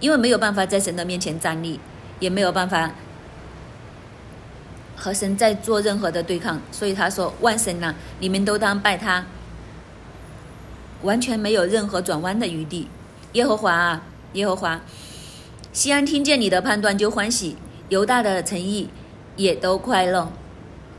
[0.00, 1.78] 因为没有办法在神的面前站立，
[2.18, 2.90] 也没有办法。
[5.02, 9.26] 和神在做任何的对抗，所以他说：“万神呐，你们都当拜他，
[11.02, 12.86] 完全没有任何转弯的余地。”
[13.34, 14.80] 耶和华啊，耶和华，
[15.72, 17.56] 西安听见你的判断就欢喜，
[17.88, 18.90] 犹大的诚意
[19.34, 20.30] 也都快乐。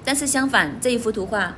[0.04, 1.56] 但是相反，这一幅图画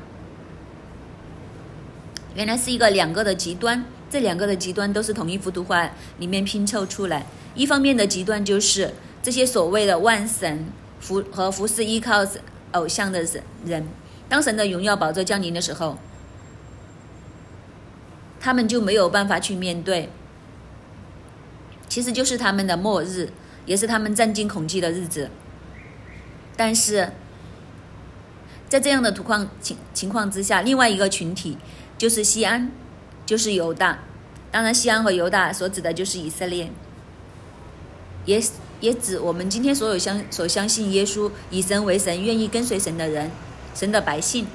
[2.35, 7.25] 原来是一个两个的极端，这两个的极端都是同一幅图画里面拼凑出来。
[7.55, 10.67] 一方面的极端就是这些所谓的万神。
[10.99, 12.25] 服和服侍依靠
[12.71, 13.25] 偶像的
[13.65, 13.87] 人，
[14.27, 15.97] 当神的荣耀宝座降临的时候，
[18.39, 20.09] 他们就没有办法去面对。
[21.87, 23.29] 其实就是他们的末日，
[23.65, 25.29] 也是他们战惊恐惧的日子。
[26.57, 27.11] 但是
[28.67, 31.57] 在这样的土况情情况之下，另外一个群体
[31.97, 32.71] 就是西安，
[33.25, 33.99] 就是犹大。
[34.51, 36.71] 当然，西安和犹大所指的就是以色列，
[38.25, 38.41] 也。
[38.81, 43.31] 也指我们今天所有相所相信耶稣以神为神、愿意跟随神的人，
[43.73, 44.45] 神的百姓。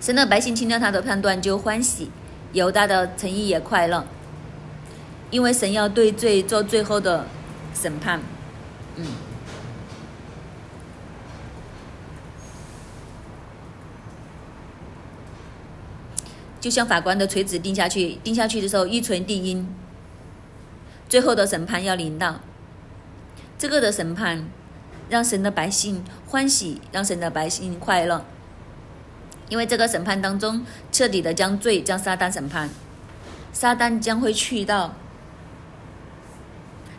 [0.00, 2.10] 神的百姓听到他的判断就欢喜，
[2.52, 4.04] 犹大的诚意也快乐，
[5.30, 7.26] 因为神要对罪做最后的
[7.72, 8.20] 审判。
[8.96, 9.06] 嗯，
[16.60, 19.66] 就像法官的锤子钉下去，钉下去的时候一锤定音，
[21.08, 22.40] 最后的审判要临到。
[23.64, 24.46] 这个的审判，
[25.08, 28.22] 让神的百姓欢喜，让神的百姓快乐。
[29.48, 32.68] 因为这个审判当中，彻底的将罪将撒旦审判，
[33.54, 34.94] 撒旦将会去到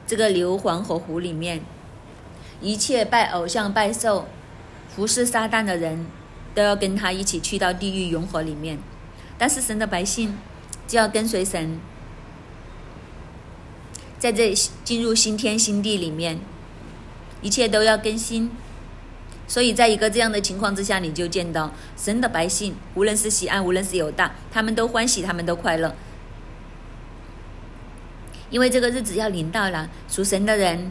[0.07, 1.61] 这个硫磺火湖里面，
[2.59, 4.27] 一切拜偶像、拜兽、
[4.89, 6.07] 服侍撒旦的人，
[6.55, 8.79] 都要跟他一起去到地狱永火里面。
[9.37, 10.35] 但是神的百姓
[10.87, 11.79] 就要跟随神，
[14.17, 14.51] 在这
[14.83, 16.39] 进入新天新地里面。
[17.45, 18.49] 一切都要更新，
[19.47, 25.93] 所以在一个这样的情况之下，你就见到神的百姓，无论是喜安，无论是犹大，他们都欢喜，他们都快乐，
[28.49, 30.89] 因为这个日子要临到了，属神的人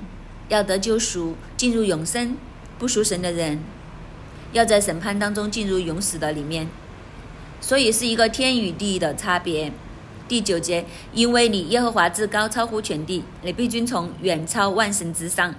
[0.49, 2.37] 要得救赎，进入永生；
[2.79, 3.59] 不属神的人
[4.53, 6.69] 要在审判当中进入永死的里面，
[7.61, 9.73] 所以是一个天与地的差别。
[10.29, 15.53] 第九节，因为你耶和华至高，超乎全地，你必君从远超万神之上。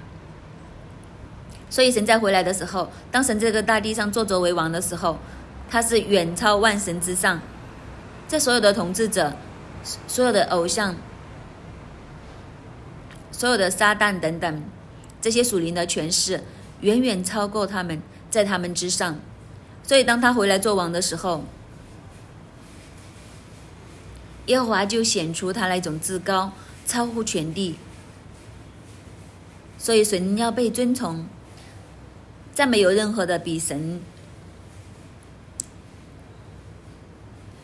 [1.76, 5.20] 所以神在回来的时候，当神这个大地上坐着为王的时候，
[5.70, 7.42] 他是远超万神之上，
[8.30, 9.34] 在所有的统治者、
[10.08, 10.96] 所有的偶像、
[13.30, 14.64] 所有的撒旦等等
[15.20, 16.42] 这些属灵的权势，
[16.80, 19.20] 远远超过他们，在他们之上。
[19.84, 21.44] 所以当他回来做王的时候，
[24.46, 26.54] 耶和华就显出他那种至高，
[26.88, 27.76] 超乎全地。
[29.78, 31.28] 所以神要被尊崇。
[32.56, 34.00] 再没有任何的比神，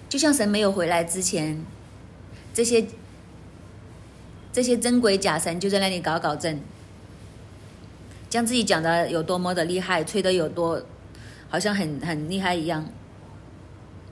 [0.10, 1.64] 就像神没有回来之前，
[2.54, 2.86] 这些
[4.52, 6.62] 这些真鬼假神就在那里搞搞震，
[8.30, 10.84] 将自己讲的有多么的厉害，吹的有多
[11.48, 12.92] 好像很很厉害一样。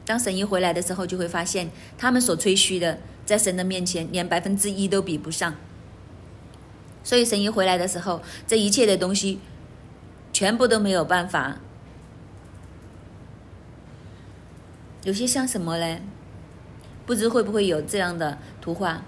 [0.05, 5.55] 当神一回来的时候，就会发现他们所吹嘘的，在神的面前连百分之一都比不上。
[7.03, 9.41] 所以神一回来的时候，这一切的东西。
[10.39, 11.58] 全部都没有办法。
[15.04, 16.02] 有些像什么嘞？
[17.06, 19.02] 不知会不会有这样的图画？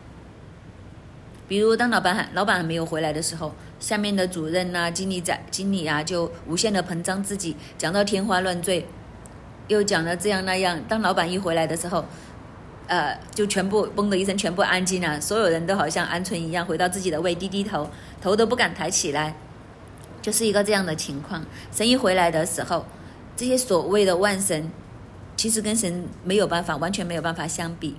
[1.48, 8.86] 比如，当老板还老板还没有回来的时候，下面的主任呐、经理在经理啊，就无限的膨胀自己，讲到天花乱坠，
[9.70, 10.82] 又讲的这样那样。
[10.90, 12.04] 当老板一回来的时候，
[12.88, 17.90] 呃，就全部嘣的一声，全部安静了，所有人都好像鹌鹑一样，回到自己的位，低低头，
[18.22, 19.34] 头都不敢抬起来。
[20.22, 22.86] 就是一个这样的情况，神一回来的时候，
[23.36, 24.70] 这些所谓的万神，
[25.36, 27.96] 其实跟神没有办法，完全没有办法相比。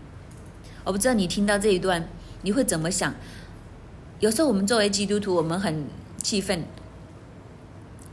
[0.84, 2.08] 我不知道你听到这一段，
[2.42, 3.14] 你会怎么想？
[4.20, 5.84] 有时候我们作为基督徒，我们很
[6.22, 6.64] 气愤，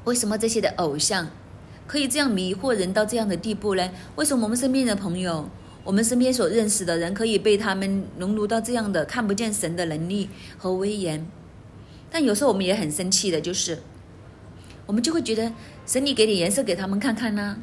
[0.05, 1.27] 为什么这些的偶像
[1.85, 3.91] 可以这样迷惑人到这样的地步呢？
[4.15, 5.47] 为什么我们身边的朋友，
[5.83, 11.27] 我们身边所认识的人，可以被他们融入到这样的看不见神的能力和威严？
[12.11, 13.77] 但有时候我们也很生气的，就是
[14.89, 15.51] 我们就会觉得
[15.85, 17.59] 神，你给点颜色给他们看看呢？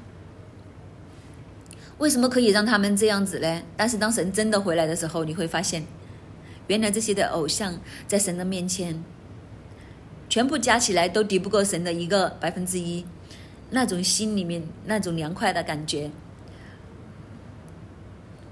[1.99, 3.63] 为什么可以让他们这样子呢？
[3.77, 5.85] 但是当神真的回来的时候，你会发现，
[6.69, 9.03] 原来这些的偶像在神的面前，
[10.29, 13.05] 全部加起来都抵不过神的一个百分之一，
[13.71, 16.13] 那种心里面那种凉快的感觉。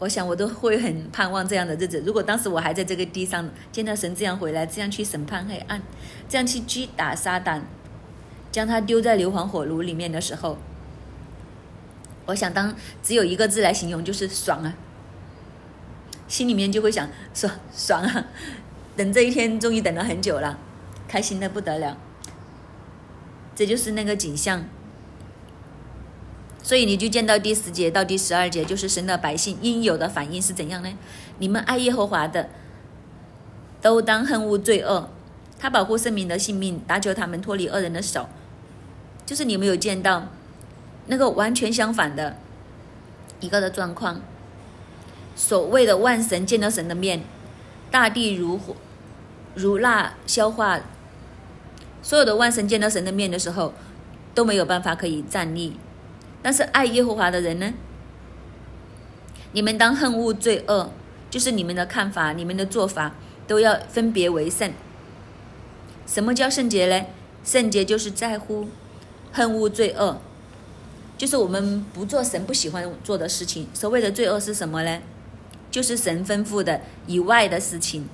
[0.00, 2.02] 我想我都会很盼望这样的日子。
[2.04, 5.80] 如果当时我还在这个地上，见到神这样回来，这样去审判黑暗，
[6.28, 7.60] 这样去击打撒旦，
[8.54, 10.56] 将它丢在硫磺火炉里面的时候。
[12.24, 14.76] 我想，当只有一个字来形容，就是爽啊！
[16.28, 18.26] 心里面就会想说爽啊！
[18.96, 20.56] 等这一天，终于等了很久了，
[21.08, 21.98] 开心的不得了。
[23.56, 24.64] 这就是那个景象。
[26.62, 30.96] 所以你就见到第十节到第十二节，就是神的百姓应有的反应是怎样呢？
[31.40, 32.50] 你们爱耶和华的，
[33.82, 35.10] 都当恨恶罪恶，
[35.58, 38.28] 他保护圣民的性命，搭救他们脱离恶人的手。
[39.26, 40.28] 就是你没有见到。
[41.06, 42.38] 那个完全相反的
[43.40, 44.22] 一个的状况，
[45.36, 47.22] 所谓的万神见到神的面，
[47.90, 48.74] 大地如火
[49.54, 50.80] 如蜡消化，
[52.00, 53.74] 所有的万神见到神的面的时候
[54.34, 55.76] 都没有办法可以站立，
[56.40, 57.74] 但是爱耶和华的人呢？
[59.52, 60.90] 你们当恨恶罪恶，
[61.28, 63.12] 就是你们的看法、你们的做法
[63.46, 64.72] 都要分别为圣。
[66.06, 67.04] 什么叫圣洁呢？
[67.44, 68.68] 圣洁就是在乎
[69.34, 70.18] 恨恶罪恶。
[71.16, 73.68] 就是我们不做神不喜欢做的事情。
[73.74, 75.00] 所谓的罪恶是什么呢？
[75.70, 78.08] 就是神吩咐的以外的事情。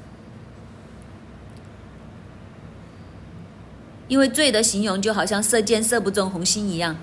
[4.09, 6.97] 因为罪的形容就好像射箭射不中红心一样。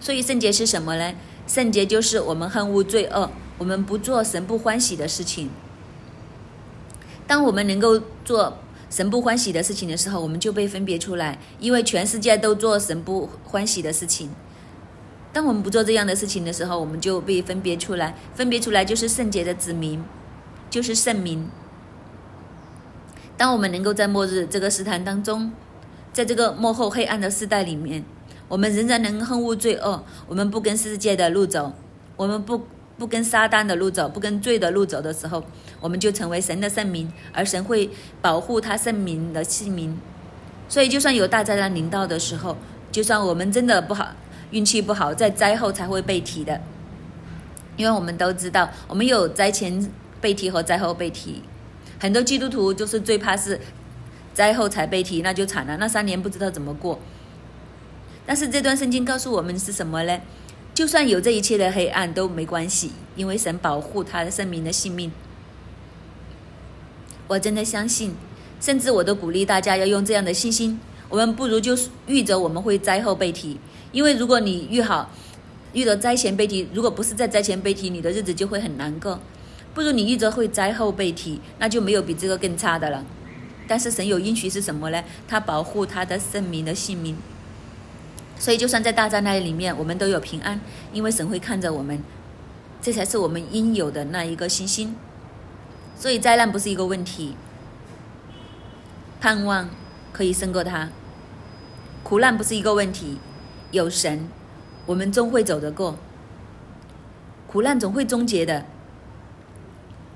[0.00, 1.14] 所以圣洁是什么呢？
[1.46, 5.50] 圣洁就是我们恨恶罪恶，我们不做神不欢喜的事情。
[7.26, 14.30] 当我们能够做神不欢喜的事情的时候，我们就被分别出来，因为全世界都做神不欢喜的事情。
[15.32, 20.02] 当我们不做这样的事情的时候，我们就被分别出来，分别出来就是圣洁的子民，
[20.70, 21.48] 就是圣民。
[23.36, 25.52] 当我们能够在末日这个时坛当中，
[26.12, 28.02] 在这个幕后黑暗的时代里面，
[28.48, 31.74] 我们仍然能恨恶罪恶，我们不跟世界的路走，
[32.16, 32.62] 我们不
[32.96, 35.44] 不跟撒旦的路走，不跟罪的路走的时候，
[35.80, 39.98] 我们就成为神的圣民，而神会保护他圣民的性命。
[40.68, 42.56] 所以，就算有大灾难临到的时候，
[42.90, 44.08] 就算我们真的不好。
[44.52, 46.60] 运气不好，在灾后才会被提的，
[47.76, 51.42] 因为我们都知道，我们有灾前被提和灾后被提。
[51.98, 53.60] 很多基督徒就是最怕是
[54.32, 57.00] 灾后才被提，那就惨了，那三年不知道怎么过。
[58.24, 60.20] 但是这段圣经告诉我们是什么呢？
[60.72, 65.10] 就算有这一切的黑暗都没关系，因为神保护他的圣民的性命。
[67.28, 68.14] 我真的相信，
[68.60, 70.78] 甚至我都鼓励大家要用这样的信心。
[71.08, 73.58] 我们不如就预着我们会灾后被提。
[73.92, 75.10] 因为如果你遇好
[75.72, 79.18] 遇到灾前被提，如果不是在灾前被提，你的日子就会很难过。
[79.74, 83.04] 不如你遇着会灾后被提，那就没有比这个更差的了。
[83.68, 85.02] 但是神有应许是什么呢？
[85.26, 87.16] 他保护他的圣民的性命，
[88.38, 90.60] 所以就算在大灾难里面，我们都有平安，
[90.92, 92.02] 因为神会看着我们，
[92.80, 94.94] 这才是我们应有的那一个信心。
[95.98, 97.36] 所以灾难不是一个问题，
[99.20, 99.68] 盼望
[100.12, 100.90] 可以胜过它，
[102.02, 103.18] 苦难不是一个问题。
[103.72, 104.28] 有神，
[104.86, 105.96] 我们终会走得过。
[107.48, 108.64] 苦难总会终结的，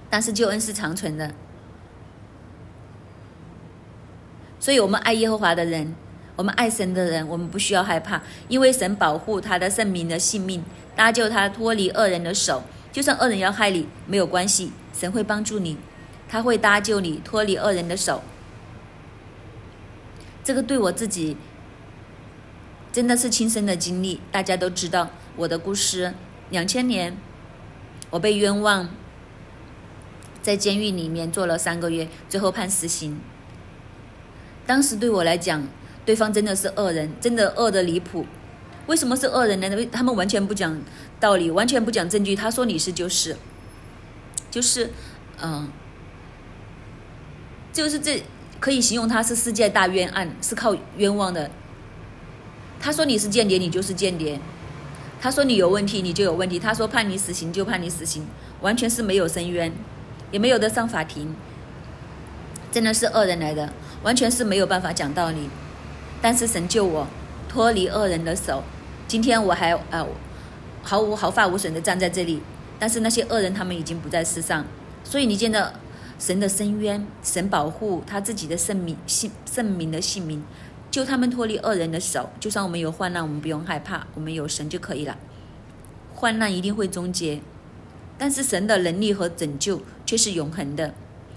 [0.08, 1.32] 但是救恩是长存的。
[4.60, 5.94] 所以，我们爱耶和华的人，
[6.36, 10.62] 我们爱神的人，我们不需要害怕，因为神保护他的圣民的性命，
[10.94, 12.62] 搭救他脱离恶人的手。
[12.92, 15.76] 就算恶人要害你，没有关系，神会帮助你，
[16.28, 18.22] 他会搭救你脱离恶人的手。
[20.42, 21.36] 这个对我自己。
[22.92, 26.12] 真的是亲身的经历，大家都知道我的故事。
[26.50, 27.16] 两千年，
[28.10, 28.88] 我被冤枉，
[30.42, 33.20] 在监狱里面坐了三个月，最后判死刑。
[34.66, 35.68] 当时对我来讲，
[36.04, 38.26] 对方真的是恶人，真的恶的离谱。
[38.88, 39.86] 为什么是恶人呢？
[39.92, 40.76] 他们完全不讲
[41.20, 42.34] 道理，完全不讲证据。
[42.34, 43.36] 他说你是就是，
[44.50, 44.90] 就是，
[45.40, 45.68] 嗯，
[47.72, 48.24] 就是这
[48.58, 51.50] 可以形容他是世界大冤案，是靠冤枉的。
[52.80, 54.38] 他说你是间谍，你就是间谍；
[55.20, 58.26] 他说你有问题，你就有问题；他说判你死刑就判你死刑，
[58.62, 59.70] 完全是没有申冤，
[60.30, 61.34] 也没有得上法庭，
[62.72, 63.70] 真的是恶人来的，
[64.02, 65.50] 完全是没有办法讲道理。
[66.22, 67.06] 但是神救我
[67.48, 68.62] 脱离恶人的手，
[69.06, 70.06] 今天我还呃
[70.82, 72.40] 毫无毫发无损的站在这里。
[72.78, 74.64] 但是那些恶人他们已经不在世上，
[75.04, 75.72] 所以你见到
[76.18, 80.42] 神的深渊，神保护他自己的圣名性圣名的姓名。
[80.90, 85.16] 救他们脱离恶人的手，就算我们有患难，我们不用害怕，我们有神就可以了。
[86.12, 87.40] 患难一定会终结，
[88.18, 90.92] 但是神的能力和拯救却是永恒的。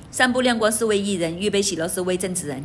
[0.10, 2.64] 散布亮光是为一人，预备喜乐是为正直人。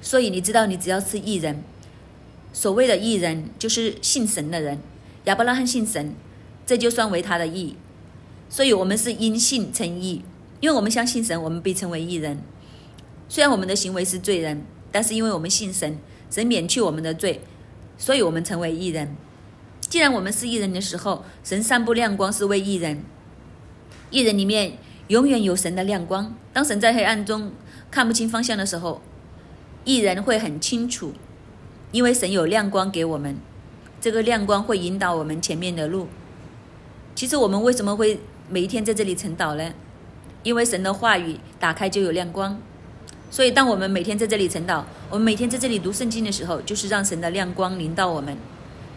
[0.00, 1.62] 所以你知道，你只要是义人，
[2.54, 4.78] 所谓的义人就是信神的人。
[5.24, 6.14] 亚伯拉罕信神，
[6.64, 7.76] 这就算为他的义。
[8.48, 10.22] 所以我们是因信称义，
[10.60, 12.40] 因为我们相信神，我们被称为义人。
[13.28, 15.98] 虽然我们的行为是罪人，但是因为我们信神，
[16.30, 17.40] 神免去我们的罪，
[17.98, 19.16] 所以我们成为义人。
[19.80, 23.02] 既然我们是义人的时候，神散布亮光是为义人。
[24.10, 24.78] 义人里面
[25.08, 26.36] 永远有神的亮光。
[26.52, 27.50] 当神在黑暗中
[27.90, 29.02] 看不清方向的时候，
[29.84, 31.14] 义人会很清楚，
[31.94, 33.36] 因为神有亮光给我们，
[34.00, 36.08] 这个亮光会引导我们前面的路。
[37.14, 38.18] 其实我们为什么会
[38.48, 39.72] 每一天在这里晨祷呢？
[40.42, 42.60] 因为神的话语打开就有亮光。
[43.30, 48.36] 所以，当我们每天在这里晨祷，我们每天在这里读圣经的时候，就是让神的亮光临到我们。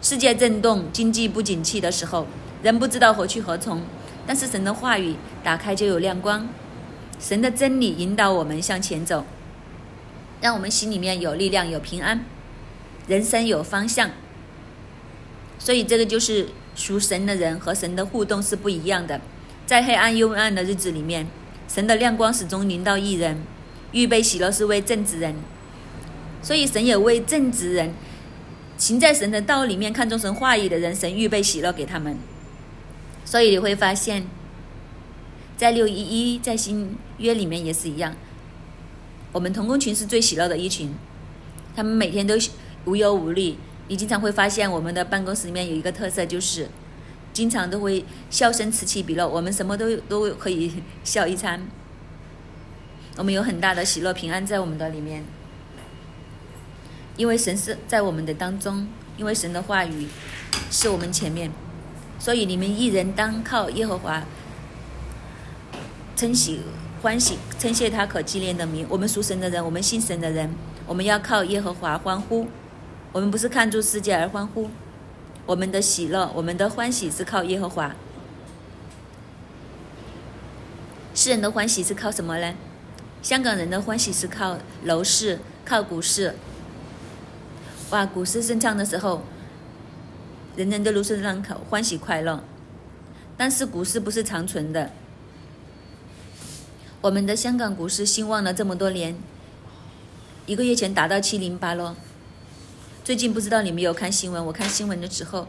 [0.02, 2.26] 世界震动、经济不景气的时候，
[2.64, 3.84] 人不知道何去何从，
[4.26, 6.50] 但是神的话语打开就有亮光，
[7.20, 9.24] 神的真理引导我们向前走，
[10.42, 12.26] 让我们心里面有力量、有平安，
[13.08, 14.12] 人生有方向。
[15.58, 19.20] 所以，这个就是属神的人和神的互动是不一样的。
[19.66, 21.28] 在黑暗幽暗的日子里面，
[21.68, 23.42] 神的亮光始终临到一人。
[23.94, 25.34] 预备喜乐是为正直人，
[26.42, 27.94] 所以神也为正直人
[28.78, 32.18] 行在神的道里面，看重神话语的人，神预备喜乐给他们。
[33.24, 34.28] 所以你会发现，
[35.56, 38.14] 在六一一在新约里面也是一样，
[39.32, 40.94] 我们同工群是最喜乐的一群，
[41.74, 42.36] 他们每天都
[42.86, 43.56] 无忧无虑。
[43.90, 46.68] 你经常会发现我们的办公室里面有一个特色，就是
[47.32, 51.66] 经常都会笑声此起彼落，我们什么都都可以笑一餐。
[53.16, 55.24] 我们有很大的喜乐平安在我们的里面，
[57.16, 60.08] 因为神是在我们的当中，因为神的话语
[60.70, 61.50] 是我们前面，
[62.20, 64.24] 所以你们一人当靠耶和华
[66.16, 66.60] 称喜
[67.02, 68.86] 欢喜，称谢他可纪念的名。
[68.90, 70.54] 我们属神的人，我们信神的人，
[70.86, 72.48] 我们要靠耶和华欢呼。
[73.18, 74.70] 我们不是看住世界而欢呼，
[75.48, 77.96] 我们的喜乐，我们的欢喜是靠耶和华。
[81.16, 82.54] 世人的欢喜是靠什么呢？
[83.24, 86.36] 香港人的欢喜是靠楼市，靠股市。
[87.90, 89.24] 哇，股市升涨的时候，
[90.56, 92.44] 人人都如是让口，欢喜快乐。
[93.36, 94.92] 但是股市不是长存的。
[97.02, 99.18] 我们的香港股市兴旺了这么多年，
[100.46, 101.96] 一个月前达到七零八了。
[103.08, 104.46] 最近不知道你没有看新闻？
[104.48, 105.48] 我看新闻的时候，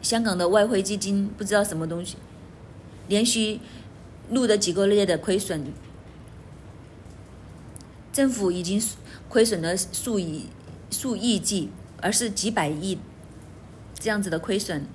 [0.00, 2.16] 香港的外汇基金不知道什么东西，
[3.08, 3.58] 连续。
[4.30, 5.72] 录的几个月的亏损，
[8.12, 8.80] 政府已经
[9.28, 10.46] 亏损了数亿
[10.92, 13.00] 数亿计，而是几百亿
[13.98, 14.86] 这样子的亏损。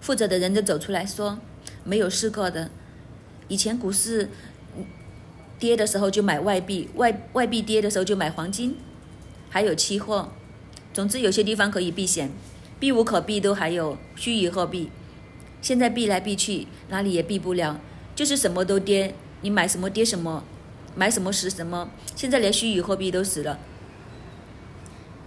[0.00, 1.38] 负责的人就走出来说，
[1.84, 2.68] 没有试过的。
[3.46, 4.28] 以前股市
[5.56, 8.74] 跌的时候就买外币，外外币跌的时候就买黄金，
[9.48, 10.30] 还有期货。
[10.92, 12.30] 总之有些地方可以避险，
[12.80, 14.90] 避无可避都还有虚拟货币。
[15.60, 17.80] 现在避来避去，哪里也避不了，
[18.14, 20.44] 就是什么都跌，你买什么跌什么，
[20.94, 21.90] 买什么死什么。
[22.16, 23.58] 现在连虚拟货币都死了，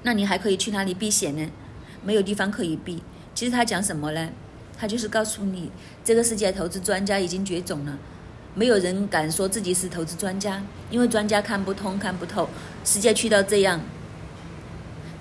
[0.03, 1.49] 那你还可以去哪里避险呢？
[2.03, 3.03] 没有地方可以避。
[3.33, 4.29] 其实他讲什么呢？
[4.77, 5.71] 他就是告诉你，
[6.03, 7.97] 这个世界投资专家已经绝种了，
[8.55, 12.49] 没有人敢说自己是投资专家，因为专家看不通、看不透。
[12.83, 13.79] 世界去到这样，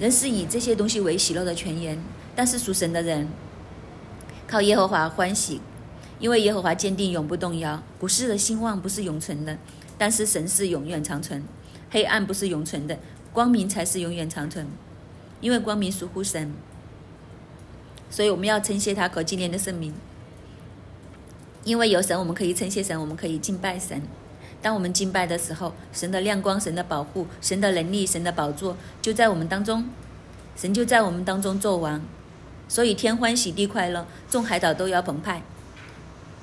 [0.01, 2.03] 人是以这些东西为喜乐的泉源，
[2.35, 3.29] 但是属神的人。
[4.49, 5.61] 靠耶和华欢喜，
[6.19, 7.83] 因为耶和华坚定永不动摇。
[7.99, 9.59] 股市的兴旺不是永存的，
[9.99, 11.45] 但是神是永远长存。
[11.91, 12.99] 黑暗不是永存的，
[13.31, 14.67] 光明才是永远长存。
[15.43, 16.51] 因为光明属乎神，
[18.09, 19.93] 所以我们要称谢他可纪念的圣名。
[21.65, 24.01] 因为有神，我们可以称谢神，我们可以敬拜神。
[24.63, 29.89] 当我们敬拜的时候，神的亮光、神的保护、神的能力、神的宝座就在我们当中，
[30.55, 32.01] 神就在我们当中做王。
[32.69, 35.43] 所以天欢喜地快乐，众海岛都要澎湃，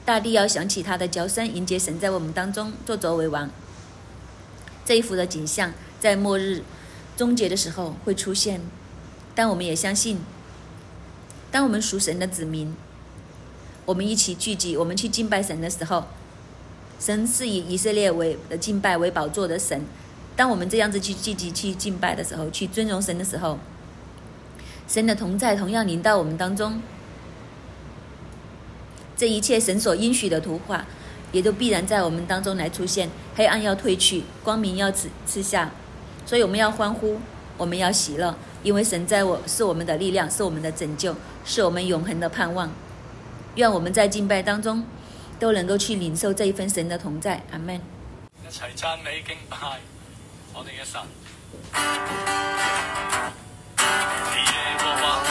[0.03, 3.49] 大地要响起他的叫声，迎接神在我们当中做作为王。
[4.83, 6.63] 这一幅的景象在末日
[7.15, 8.61] 终结的时候会出现。
[9.35, 10.19] 但我们也相信，
[11.51, 12.75] 当我们属神的子民，
[13.85, 16.07] 我们一起聚集，我们去敬拜神的时候，
[16.99, 19.81] 神是以以色列为的敬拜为宝座的神。
[20.35, 23.57] 当我们这样子去积极去敬拜的时候，去尊荣神的时候，
[24.87, 26.81] 神的同在同样临到我们当中。
[29.15, 30.85] 这一切神所应许的图画，
[31.31, 33.09] 也都必然在我们当中来出现。
[33.35, 35.71] 黑暗要褪去，光明要赐赐下，
[36.25, 37.19] 所以我们要欢呼，
[37.57, 38.35] 我们要喜乐。
[38.61, 42.71] 因为神在我是我们的力量，是我们的拯救，是我们永恒的盼望。
[43.55, 44.83] 愿我们在敬拜当中
[45.39, 47.41] 都能够去领受这一份神的同在。
[47.51, 47.75] 阿门。
[47.75, 49.57] 一齐赞美敬拜
[50.53, 51.01] 我哋嘅神。
[54.35, 55.23] 耶和华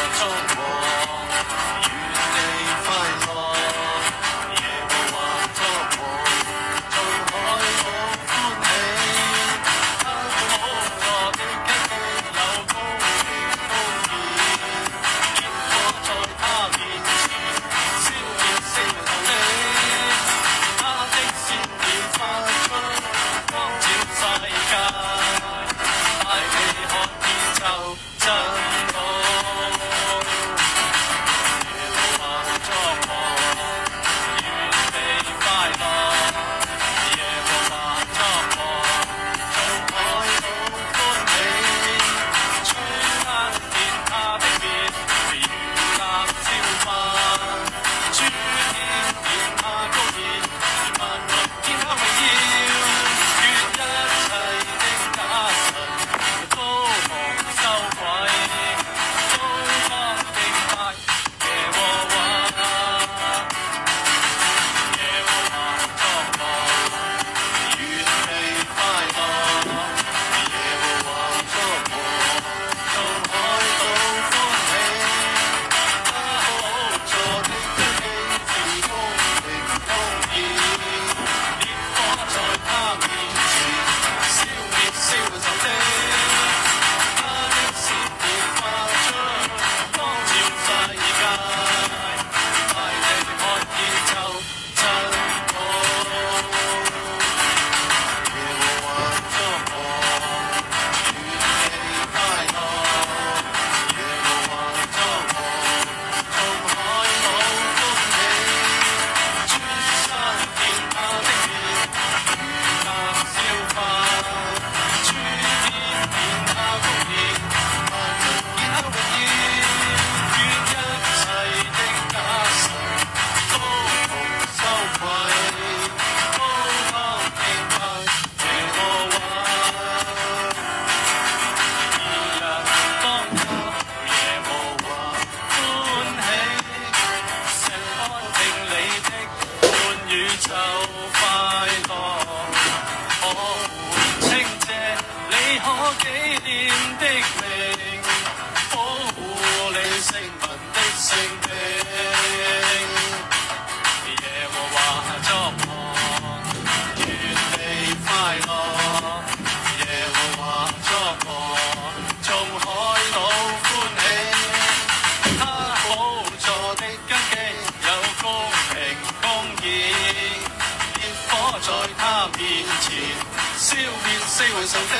[174.36, 174.94] 四圍仇敵。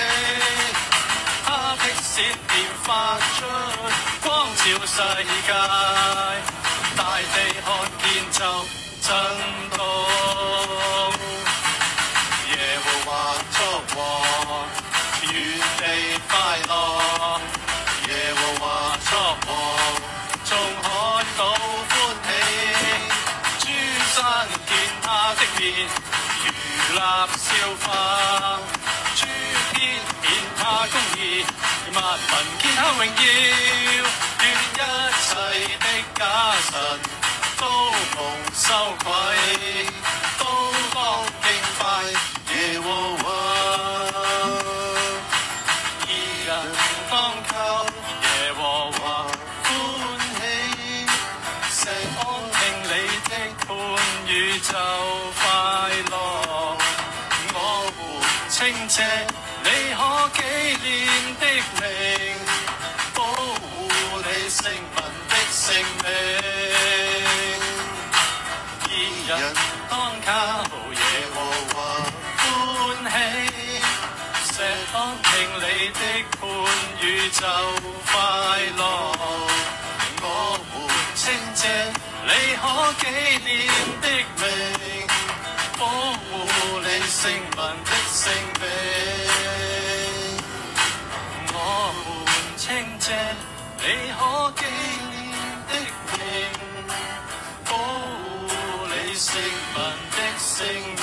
[1.45, 2.51] 他的閃電
[2.85, 2.89] 發
[3.37, 3.45] 出
[4.23, 4.97] 光照世
[5.47, 5.53] 界，
[6.97, 7.69] 大地看
[8.01, 8.41] 見就
[9.03, 9.07] 震
[9.77, 9.79] 動。
[12.49, 12.51] 耶
[12.83, 13.11] 和華
[13.53, 13.59] 作
[13.95, 14.01] 王，
[15.21, 15.85] 願你
[16.31, 16.33] 快
[16.71, 16.73] 樂。
[18.09, 18.65] 耶和華
[19.11, 19.13] 作
[19.49, 19.53] 王，
[20.47, 20.51] 眾
[20.83, 20.89] 海
[21.37, 21.39] 島
[21.93, 21.93] 歡
[22.25, 22.29] 喜。
[23.61, 23.65] 珠
[24.15, 24.17] 山
[24.67, 24.69] 見
[25.03, 25.61] 他的面，
[26.41, 26.45] 如
[26.97, 26.99] 蠟
[27.37, 27.45] 燒
[27.85, 27.87] 花。
[30.67, 31.23] 諸天見他公義，
[31.95, 33.23] 萬民見他榮耀。
[34.43, 34.45] 願
[34.75, 34.83] 一
[35.23, 35.31] 切
[35.79, 35.87] 的
[36.17, 36.21] 假
[36.61, 36.71] 神
[37.57, 37.63] 都
[38.17, 38.19] 蒙
[38.53, 38.65] 羞
[39.05, 39.07] 愧，
[40.39, 40.43] 都
[40.93, 40.99] 當
[41.43, 41.47] 敬
[41.79, 41.83] 拜
[42.53, 42.85] 耶和
[43.23, 43.25] 華。
[46.09, 46.09] 義
[46.47, 46.51] 人
[47.11, 47.15] 當
[47.49, 47.55] 靠
[48.23, 48.61] 耶和
[48.91, 49.01] 華
[49.63, 49.67] 歡
[50.37, 50.43] 喜，
[51.71, 51.81] 錫
[52.19, 52.21] 安
[52.59, 52.93] 聽你
[53.29, 53.33] 的
[53.69, 53.71] 半
[54.27, 54.71] 宇宙
[55.39, 55.41] 快
[56.11, 56.13] 樂。
[57.55, 57.57] 我
[57.97, 57.99] 們
[58.51, 58.57] 稱
[58.89, 59.46] 謝你可
[60.87, 60.95] 天
[61.41, 61.45] 的
[61.81, 61.83] 命，
[63.13, 63.59] 保護
[64.23, 64.97] 你聖民
[65.29, 65.65] 的性
[66.05, 66.07] 命。
[68.87, 68.91] 義
[69.27, 69.33] 人
[69.91, 69.93] 當
[70.25, 70.29] 靠
[70.93, 71.03] 耶
[71.35, 71.37] 和
[71.75, 71.77] 華
[72.39, 72.45] 歡
[73.11, 73.15] 喜，
[74.53, 74.55] 錫
[74.95, 75.29] 安聽
[75.59, 76.01] 你的
[76.39, 76.41] 判
[77.01, 77.43] 語就
[78.07, 78.15] 快
[78.79, 78.81] 樂。
[80.23, 80.25] 我
[80.71, 80.75] 們
[81.17, 81.21] 稱
[81.57, 81.61] 謝
[82.29, 82.31] 你
[82.63, 82.65] 可
[83.01, 83.05] 纪
[83.45, 83.51] 念
[84.01, 84.07] 的
[84.39, 84.41] 名，
[85.77, 85.83] 保
[86.31, 86.33] 護
[86.81, 88.23] 你聖民的性
[88.61, 88.65] 命。
[93.89, 94.21] 你可
[94.57, 94.61] 紀
[95.13, 95.15] 念
[95.69, 95.73] 的
[96.11, 96.19] 名，
[97.67, 98.51] 保護
[98.89, 99.79] 你聖民
[100.11, 100.51] 的性
[100.97, 101.01] 命。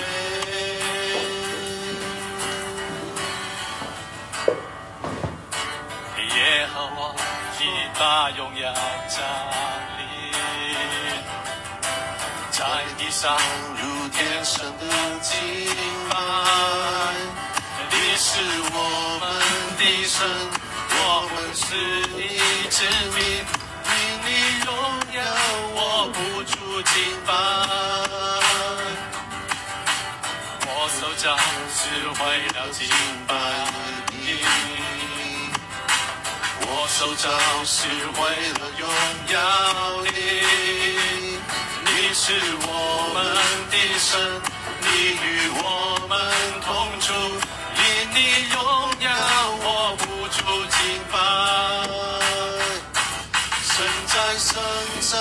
[6.35, 6.99] 耶和華
[7.61, 7.63] 以
[7.97, 8.63] 大榮耀
[9.07, 9.15] 站
[9.97, 10.01] 立，
[12.51, 12.59] 在
[12.97, 13.23] 地上
[13.81, 14.83] 如天上的
[15.21, 15.31] 敬
[16.09, 16.11] 拜。
[17.91, 18.27] 你是
[18.73, 18.75] 我
[19.21, 19.23] 們
[19.77, 20.19] 的神，
[20.89, 20.99] 我
[21.33, 21.63] 們是
[22.73, 23.21] 之民，
[23.85, 23.89] 因
[24.25, 24.27] 你
[24.65, 24.67] 荣
[25.13, 25.21] 耀
[25.75, 25.77] 我
[26.11, 26.51] 不住
[26.81, 26.91] 敬
[27.23, 27.29] 拜。
[30.65, 30.67] 我
[30.99, 31.37] 手掌
[31.69, 31.79] 是
[32.17, 32.81] 为了敬
[33.27, 33.31] 拜
[34.09, 34.41] 你。
[36.65, 37.29] 我手掌
[37.63, 37.77] 是
[38.17, 38.21] 为
[38.57, 38.81] 了荣
[39.29, 39.37] 耀
[40.05, 40.09] 你，
[41.85, 42.25] 你是
[42.65, 42.67] 我
[43.13, 43.15] 们
[43.69, 44.09] 的神，
[44.81, 44.85] 你
[45.21, 45.23] 与
[45.61, 45.63] 我
[46.09, 46.11] 们
[46.65, 46.67] 同
[46.99, 47.13] 住，
[47.77, 47.81] 因
[48.15, 48.17] 你
[48.49, 48.57] 荣
[48.99, 49.05] 耀
[49.61, 49.95] 我
[54.63, 54.69] 在，
[55.01, 55.13] 神在，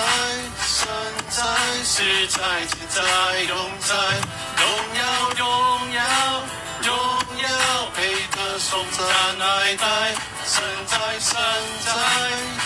[0.66, 0.86] 神
[1.28, 1.42] 在，
[1.84, 2.38] 是在，
[2.70, 3.02] 今在，
[3.48, 3.94] 永在，
[4.56, 4.62] 荣
[4.94, 5.02] 耀，
[5.36, 5.44] 荣
[5.92, 6.00] 耀，
[6.82, 6.94] 荣
[7.42, 7.46] 耀，
[7.94, 7.98] 配
[8.30, 9.00] 得頌讚
[9.40, 9.84] 愛戴。
[10.46, 11.30] 神在，神
[11.84, 11.90] 在，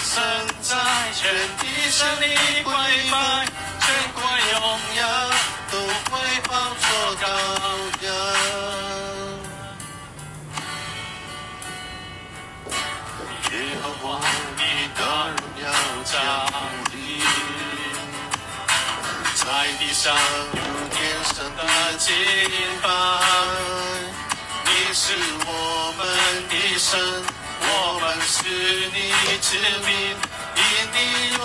[0.05, 0.15] 神
[0.63, 0.77] 在，
[1.15, 1.25] 全
[1.59, 2.25] 地向你
[2.63, 2.73] 跪
[3.11, 3.15] 拜，
[3.81, 4.57] 全國榮
[4.99, 5.01] 耀
[5.71, 6.13] 都歸
[6.45, 6.51] 報
[6.83, 6.87] 作
[7.23, 7.25] 羔
[19.97, 20.15] 上
[20.91, 20.95] 天
[21.25, 21.61] 上的
[21.97, 22.13] 敬
[22.83, 22.87] 拜。
[24.67, 25.03] 你是
[25.47, 25.51] 我
[25.97, 26.01] 们
[26.51, 27.01] 的神，
[27.63, 27.65] 我
[27.99, 28.37] 们是
[28.93, 28.99] 你
[29.41, 29.49] 之
[29.87, 29.89] 民，
[30.55, 30.61] 因
[30.93, 30.97] 你
[31.33, 31.41] 榮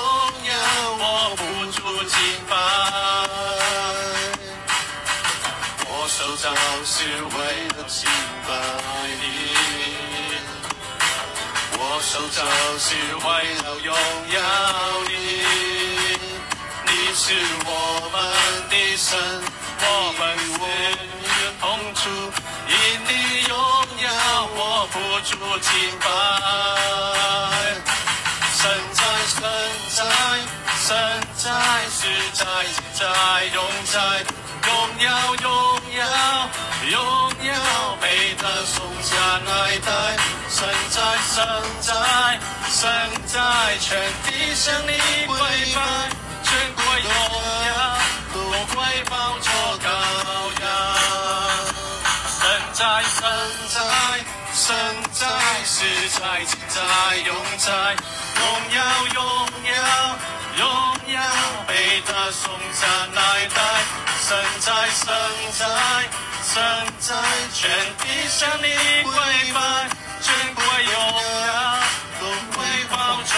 [0.49, 0.51] 耀
[0.99, 1.01] 我
[1.37, 1.39] 不
[1.71, 2.13] 住敬
[2.49, 2.51] 拜。
[5.87, 6.45] 我手掌
[6.85, 6.93] 是
[7.23, 7.37] 为
[7.77, 7.99] 了敬
[8.45, 8.49] 拜
[9.21, 9.23] 你。
[11.79, 12.37] 我手掌
[12.77, 12.85] 是
[13.15, 13.27] 为
[13.63, 13.87] 了榮
[14.35, 14.37] 耀
[15.07, 15.40] 你，你
[17.13, 17.33] 是
[17.65, 17.69] 我
[18.13, 18.15] 们
[18.69, 19.09] 的神，
[19.81, 19.85] 我
[20.17, 20.55] 們是
[21.19, 21.27] 你
[21.59, 22.03] 同住，
[22.67, 22.73] 因
[23.05, 23.11] 你
[23.47, 23.51] 荣
[24.01, 24.07] 耀
[24.55, 24.95] 我不
[25.27, 26.05] 住敬拜。
[28.55, 28.61] 神
[28.93, 29.37] 在，神
[29.89, 29.99] 在，
[30.79, 30.87] 神
[31.35, 31.45] 在，
[31.89, 31.99] 是
[32.33, 33.01] 在，今在，
[33.53, 33.99] 永在，
[34.63, 34.65] 榮
[35.03, 35.09] 耀，
[35.41, 35.45] 荣
[35.97, 35.99] 耀，
[36.91, 36.95] 荣
[37.43, 37.51] 耀，
[37.99, 38.03] 配
[38.35, 39.11] 得頌讚
[39.51, 39.89] 愛戴。
[40.49, 40.57] 神
[40.89, 40.97] 在，
[41.27, 41.35] 神
[41.81, 41.91] 在，
[42.69, 42.79] 神
[43.27, 43.39] 在，
[43.79, 43.89] 全
[44.23, 44.91] 地向你
[45.27, 45.35] 跪
[45.75, 45.79] 拜，
[47.01, 47.73] 全國榮耀
[48.31, 48.35] 都
[48.75, 49.49] 歸報作
[49.81, 49.85] 羔
[50.61, 50.63] 羊。
[52.29, 52.39] 神
[52.73, 53.17] 在，神
[53.69, 53.75] 在，
[54.53, 54.69] 神
[55.11, 55.25] 在，
[55.65, 55.73] 是
[56.09, 56.77] 在，今在，
[57.25, 57.67] 永在，
[58.37, 58.39] 榮
[58.75, 59.17] 耀，榮
[59.65, 59.81] 耀，
[60.57, 60.61] 榮
[61.11, 61.17] 耀，
[61.67, 61.71] 配
[62.01, 62.39] 得頌
[62.77, 62.79] 讚
[63.15, 63.57] 愛戴。
[64.21, 64.29] 神
[64.59, 65.03] 在，神
[65.57, 65.59] 在，
[66.43, 66.53] 神
[66.99, 67.09] 在，
[67.51, 67.59] 全
[67.97, 68.67] 地向你
[69.01, 69.11] 跪
[69.53, 69.89] 拜，
[70.21, 70.85] 全國榮
[71.47, 71.49] 耀
[72.19, 72.55] 都歸
[72.91, 72.93] 報
[73.25, 73.33] 作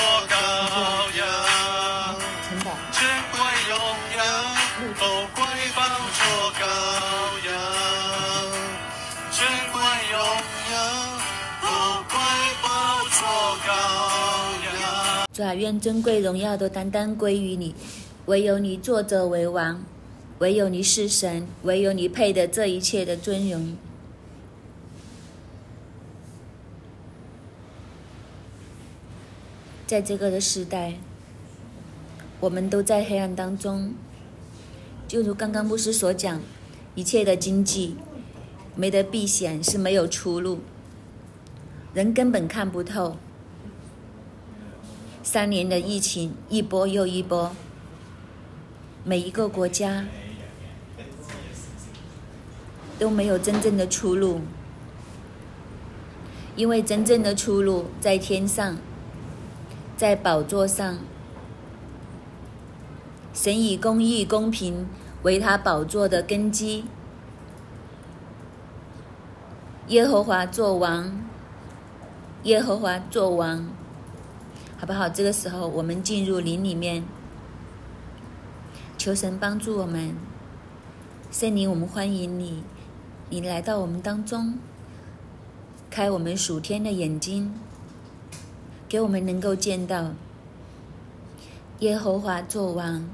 [15.43, 17.75] 啊，愿尊贵荣耀都单单归于你，
[18.27, 19.83] 唯有你作者为王，
[20.39, 23.75] 唯有你是神，唯有你配得这一切的尊荣。
[29.85, 30.93] 在这个的时代，
[32.39, 33.93] 我们都在黑暗当中，
[35.07, 36.41] 就如刚刚牧师所讲，
[36.95, 37.97] 一切的经济
[38.75, 40.61] 没得避险，是没有出路，
[41.93, 43.17] 人根本看不透。
[45.23, 47.55] 三年的疫情，一波又一波，
[49.05, 50.05] 每一个国家
[52.99, 54.41] 都没有真正的出路，
[56.57, 58.77] 因为真正的出路在天上，
[59.95, 60.97] 在宝座上。
[63.33, 64.85] 神以公义、公平
[65.23, 66.83] 为他宝座的根基。
[69.87, 71.23] 耶和华作王，
[72.43, 73.67] 耶和华作王，
[74.83, 75.07] 好不好？
[75.07, 77.05] 这个时候，我们进入林里面，
[78.97, 80.13] 求神帮助我们。
[81.31, 82.63] 圣灵，我们欢迎你，
[83.29, 84.59] 你来到我们当中，
[85.89, 87.53] 开我们属天的眼睛，
[88.89, 90.11] 给我们能够见到。
[91.79, 93.07] 耶和华作王，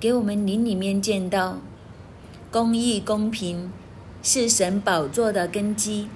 [0.00, 1.58] 给我们林里面见到。
[2.50, 3.70] 公义、公平。
[4.24, 6.08] 是神宝座的根基。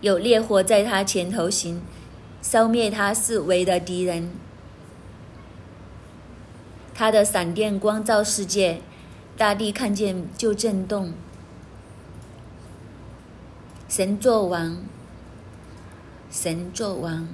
[0.00, 1.82] 有烈火在他前头行，
[2.44, 4.30] 消灭他四围的敌人。
[6.94, 8.82] 他的闪电光照世界，
[9.34, 11.14] 大地看见就震动。
[13.88, 14.76] 神作王，
[16.30, 17.26] 神，作王，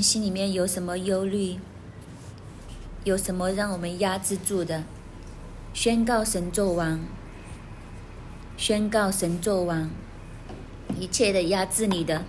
[0.00, 1.58] 心里面有什么忧虑？
[3.04, 4.84] 有什么让我们压制住的？
[5.72, 7.00] 宣告神作王，
[8.56, 9.88] 宣告神作王，
[10.98, 12.24] 一切的压制你的，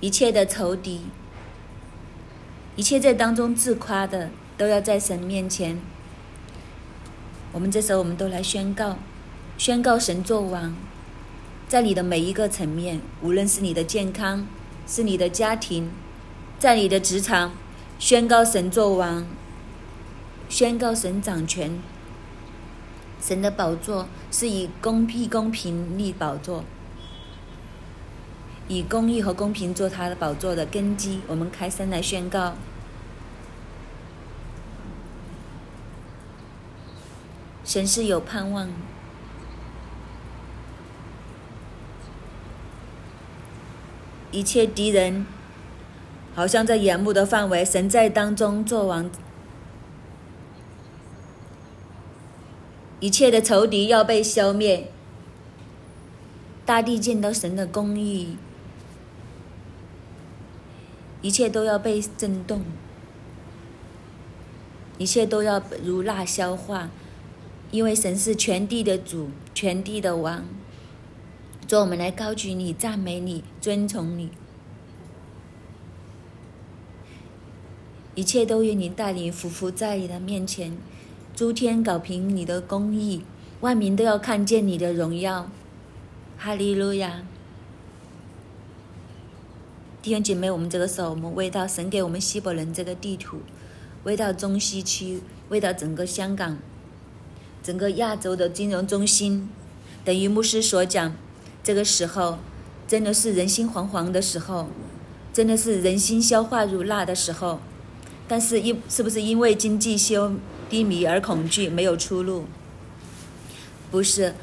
[0.00, 1.02] 一切的仇敌，
[2.76, 5.78] 一切在当中自夸的，都要在神面前。
[7.52, 8.98] 我们这时候，我们都来宣告，
[9.56, 10.74] 宣告神作王，
[11.68, 14.46] 在你的每一个层面，无论是你的健康，
[14.86, 15.90] 是你的家庭，
[16.62, 17.50] 在你的职场，
[17.98, 19.26] 宣告神作王，
[20.48, 21.80] 宣告神掌权。
[23.20, 26.62] 神的宝座是以公义、公平立宝座，
[28.68, 31.20] 以公义和公平做他的宝座的根基。
[31.26, 32.54] 我们开声来宣告：
[37.64, 38.68] 神是有盼望。
[44.30, 45.26] 一切敌人
[46.34, 49.10] 好像在眼目的范围，神在当中做王。
[53.00, 54.88] 一切的仇敌要被消灭，
[56.64, 58.36] 大地见到神的公义，
[61.20, 62.62] 一切都要被震动，
[64.98, 66.90] 一切都要如蜡消化，
[67.72, 70.44] 因为神是全地的主，全地的王。
[71.66, 74.30] 主，我们来高举你、赞美你、尊崇你，
[78.14, 80.76] 一切都由你带领，匍匐在你的面前。
[81.34, 83.22] 诸天搞平你的公义，
[83.60, 85.50] 万民都要看见你的荣耀。
[86.36, 87.22] 哈利路亚！
[90.02, 93.38] 弟兄姐妹，我们这个时候，我们为到神给我们西伯伦这个地图，
[94.04, 96.58] 为到中西区，为到整个香港，
[97.62, 99.48] 整个亚洲的金融中心，
[100.04, 101.14] 等于牧师所讲，
[101.64, 102.38] 这个时候
[102.86, 104.68] 真的是人心惶惶的时候，
[105.32, 107.60] 真的是人心消化如蜡的时候。
[108.32, 110.32] 但是因是不是因为经济修
[110.70, 112.46] 低迷而恐惧，没有出路？
[113.90, 114.34] 不是，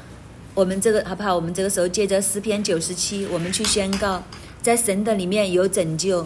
[0.54, 1.34] 我们这个好不好？
[1.34, 4.22] 我们这个时候借着诗篇九十七，我们去宣告，
[4.62, 6.24] 在神的里面有拯救。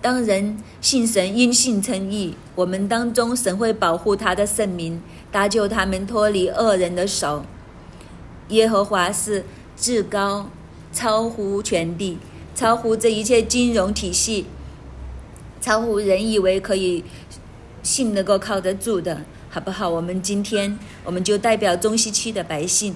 [0.00, 5.02] 当人信神，因信称义，我们当中神会保护他的圣民，
[5.32, 7.44] 搭救他们脱离恶人的手。
[8.50, 9.44] 耶和华是
[9.76, 10.50] 至高，
[10.92, 12.18] 超乎全地，
[12.54, 14.46] 超乎这一切金融体系，
[15.60, 17.04] 超乎人以为可以
[17.82, 19.88] 信能够靠得住的，好不好？
[19.88, 22.94] 我们今天，我们就代表中西区的百姓，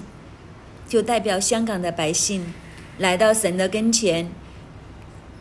[0.87, 2.53] 就代表香港的百姓，
[2.97, 4.29] 来到神的跟前，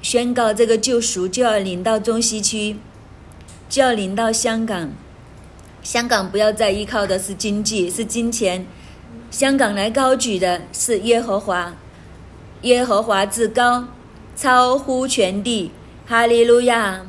[0.01, 2.77] 宣告这个救赎就要临到中西区，
[3.69, 4.91] 就要临到香港。
[5.83, 8.67] 香港不要再依靠的是经济，是金钱。
[9.31, 11.75] 香港来高举的是耶和华，
[12.63, 13.89] 耶和华至高，
[14.37, 15.71] 超乎全地，
[16.07, 17.01] 哈利路亚！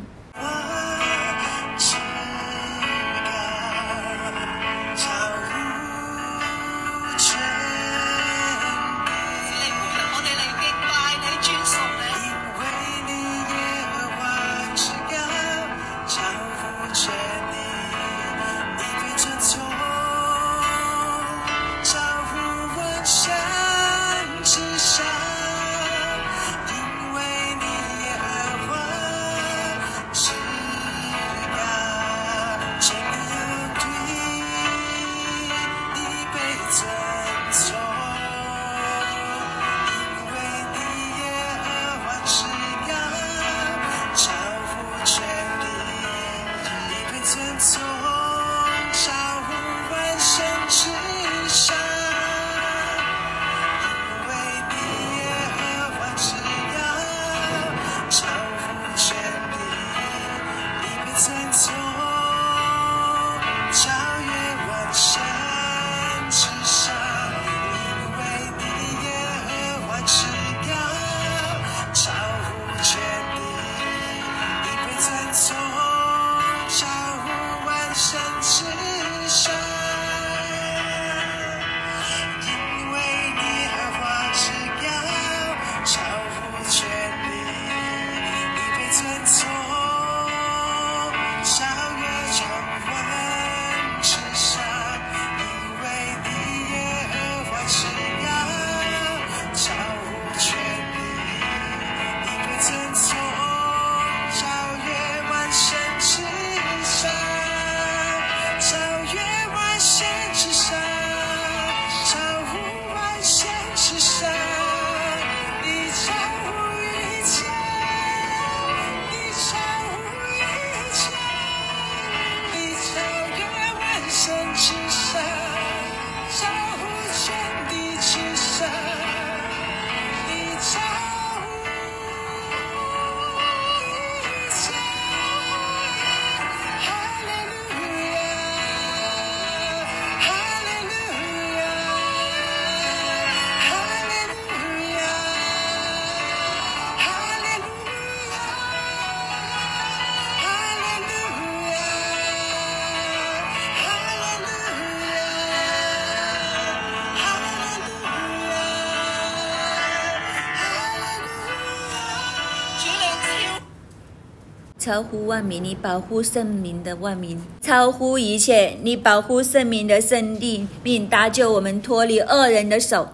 [164.83, 173.07] 超乎万民，你保护圣民的万民，超乎一切，你保护圣民的圣地，并搭救我们脱离恶人的手。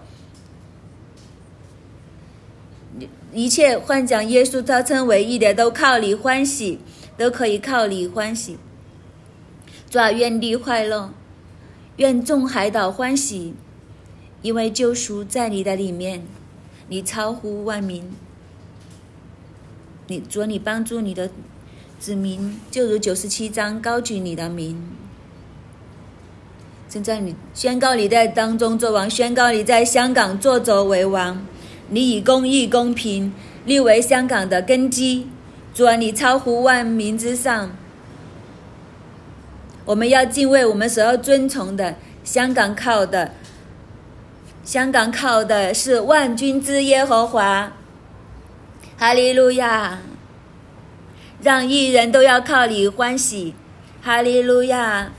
[3.32, 6.80] 一切幻讲耶稣招称为义的，都靠你欢喜，
[7.16, 8.58] 都可以靠你欢喜。
[9.88, 11.12] 主啊，愿你快乐，
[11.98, 13.54] 愿众海岛欢喜，
[14.42, 16.24] 因为救赎在你的里面，
[16.88, 18.10] 你超乎万民。
[20.08, 21.30] 你主，你帮助你的
[22.00, 24.82] 子民，就如九十七章高举你的名。
[26.88, 31.46] 正在你宣告你在当中做王，宣告你在香港作着为王。
[31.90, 33.32] 你以公义公平
[33.66, 35.28] 立为香港的根基。
[35.74, 37.70] 主啊，你超乎万民之上。
[39.84, 41.96] 我们要敬畏我们所要尊崇的。
[42.24, 43.34] 香港靠的，
[44.64, 47.72] 香港靠的是万军之耶和华。
[48.96, 49.98] 哈利路亚！
[51.42, 53.54] 让一人都要靠你欢喜。
[54.02, 55.12] 哈利路亚！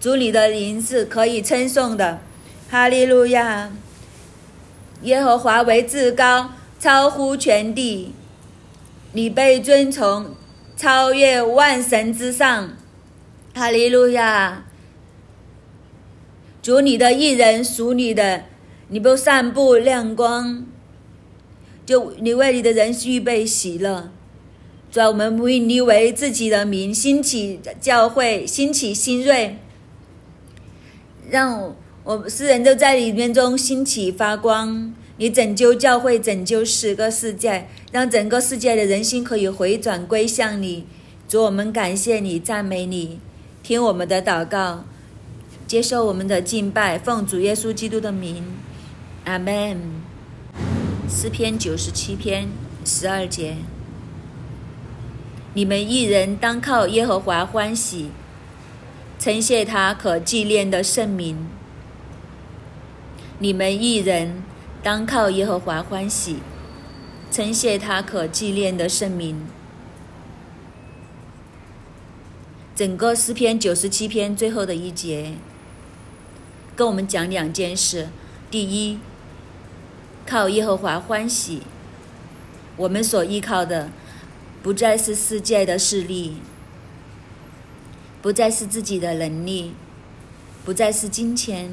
[0.00, 2.20] 主你的灵是可以称颂的。
[2.68, 3.72] 哈利路亚！
[5.02, 8.12] 耶和华为至高，超乎全地，
[9.12, 10.34] 你被尊崇，
[10.76, 12.76] 超越万神之上。
[13.54, 14.64] 哈利路亚！
[16.62, 18.42] 主你的一人属你的，
[18.88, 20.66] 你不散布亮光，
[21.84, 24.10] 就你为你的人预备喜乐。
[24.90, 29.58] 主啊，我们为你为自己的名兴起教会，兴起新锐，
[31.30, 31.74] 让
[32.04, 34.94] 我们世人都在里面中兴起发光。
[35.18, 40.84] 你拯救教会，拯救十个世界，让整个世界的人心可以回转归向你。
[41.28, 43.18] 主，我们感谢你，赞美你，
[43.62, 44.84] 听我们的祷告，
[45.66, 48.44] 接受我们的敬拜，奉主耶稣基督的名，
[49.24, 49.80] 阿门。
[51.08, 52.48] 诗篇九十七篇
[52.84, 53.56] 十二节。
[55.56, 58.10] 你们一人当靠耶和华欢喜，
[59.18, 61.48] 称谢他可纪念的圣名。
[63.38, 64.42] 你们一人
[64.82, 66.40] 当靠耶和华欢喜，
[67.32, 69.46] 称谢他可纪念的圣名。
[72.74, 75.36] 整个诗篇九十七篇最后的一节，
[76.76, 78.10] 跟我们讲两件事：
[78.50, 78.98] 第一，
[80.26, 81.62] 靠耶和华欢喜，
[82.76, 83.88] 我们所依靠的。
[84.66, 86.38] 不再是世界的势力，
[88.20, 89.72] 不再是自己的能力，
[90.64, 91.72] 不再是金钱，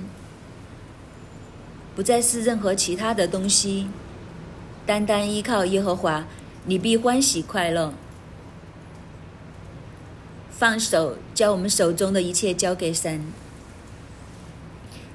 [1.95, 3.87] 不再是任何其他的东西，
[4.85, 6.27] 单单依靠耶和华，
[6.65, 7.95] 你必欢喜快乐。
[10.51, 13.25] 放手，将我们手中的一切交给神，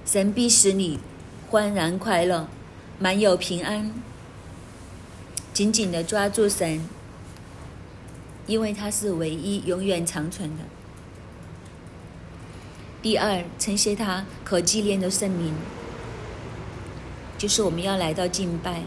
[0.05, 0.99] 神必使你
[1.49, 2.49] 欢然快乐，
[2.99, 3.93] 满有平安。
[5.53, 6.98] 紧紧的抓住神。
[8.49, 10.65] 因为它是唯一、永远长存的。
[13.01, 15.55] 第二，称谢他可纪念的圣名，
[17.39, 18.83] 就是我们要来到敬拜。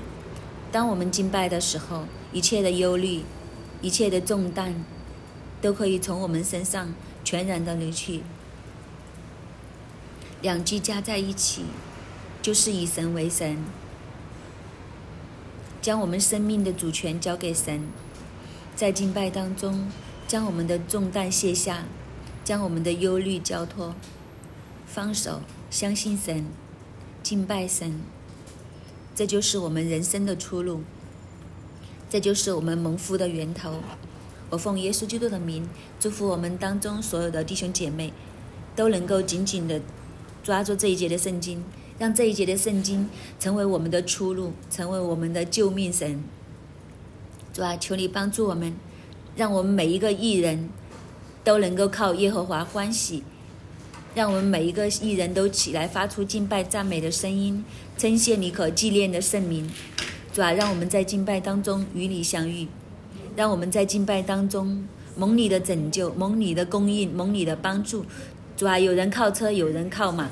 [0.69, 3.21] 当我们敬拜的时候，一切的忧虑、
[3.81, 4.83] 一切的重担，
[5.61, 6.93] 都可以从我们身上
[7.23, 8.23] 全然的离去。
[10.41, 11.65] 两句加在一起，
[12.41, 13.57] 就是以神为神，
[15.81, 17.87] 将我们生命的主权交给神。
[18.81, 19.87] 在敬拜当中，
[20.27, 21.85] 将我们的重担卸下，
[22.43, 23.93] 将我们的忧虑交托，
[24.87, 26.47] 放手，相信神，
[27.21, 28.01] 敬拜神。
[29.13, 30.81] 这就是我们人生的出路，
[32.09, 33.83] 这就是我们蒙福的源头。
[34.49, 35.69] 我奉耶稣基督的名，
[35.99, 38.11] 祝福我们当中所有的弟兄姐妹，
[38.75, 39.79] 都能够紧紧的
[40.41, 41.63] 抓住这一节的圣经，
[41.99, 43.07] 让这一节的圣经
[43.39, 46.23] 成为我们的出路，成为我们的救命神。
[47.53, 48.73] 主啊，求你帮助我们，
[49.35, 50.69] 让我们每一个艺人，
[51.43, 53.23] 都能够靠耶和华欢喜，
[54.15, 57.65] 让我们每一个艺人都起来发出敬拜赞美的声音，
[57.97, 59.69] 称谢你可纪念的圣名。
[60.33, 62.67] 主啊，让我们在敬拜当中与你相遇，
[63.35, 64.87] 让我们在敬拜当中
[65.17, 68.05] 蒙你的拯救，蒙你的供应，蒙你的帮助。
[68.55, 70.29] 主啊，有人靠车，有人靠马，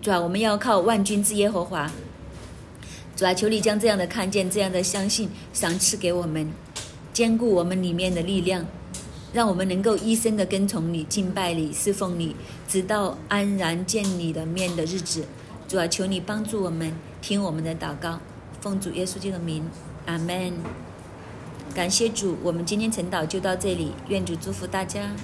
[0.00, 1.90] 主啊，我们要靠万军之耶和华。
[3.20, 6.50] 主啊，求你将这样的看见、这样的相信赏赐给我们，
[7.12, 8.64] 坚固我们里面的力量，
[9.34, 12.34] 让我们能够一生的跟从你、敬拜你、侍奉你，
[12.66, 15.26] 直到安然见你的面的日子。
[15.68, 18.18] 主啊，求你帮助我们，听我们的祷告，
[18.62, 19.68] 奉主耶稣基督的名，
[20.06, 20.54] 阿门。
[21.74, 25.14] 感谢主，我们今天晨祷就到这里，愿主祝福大家。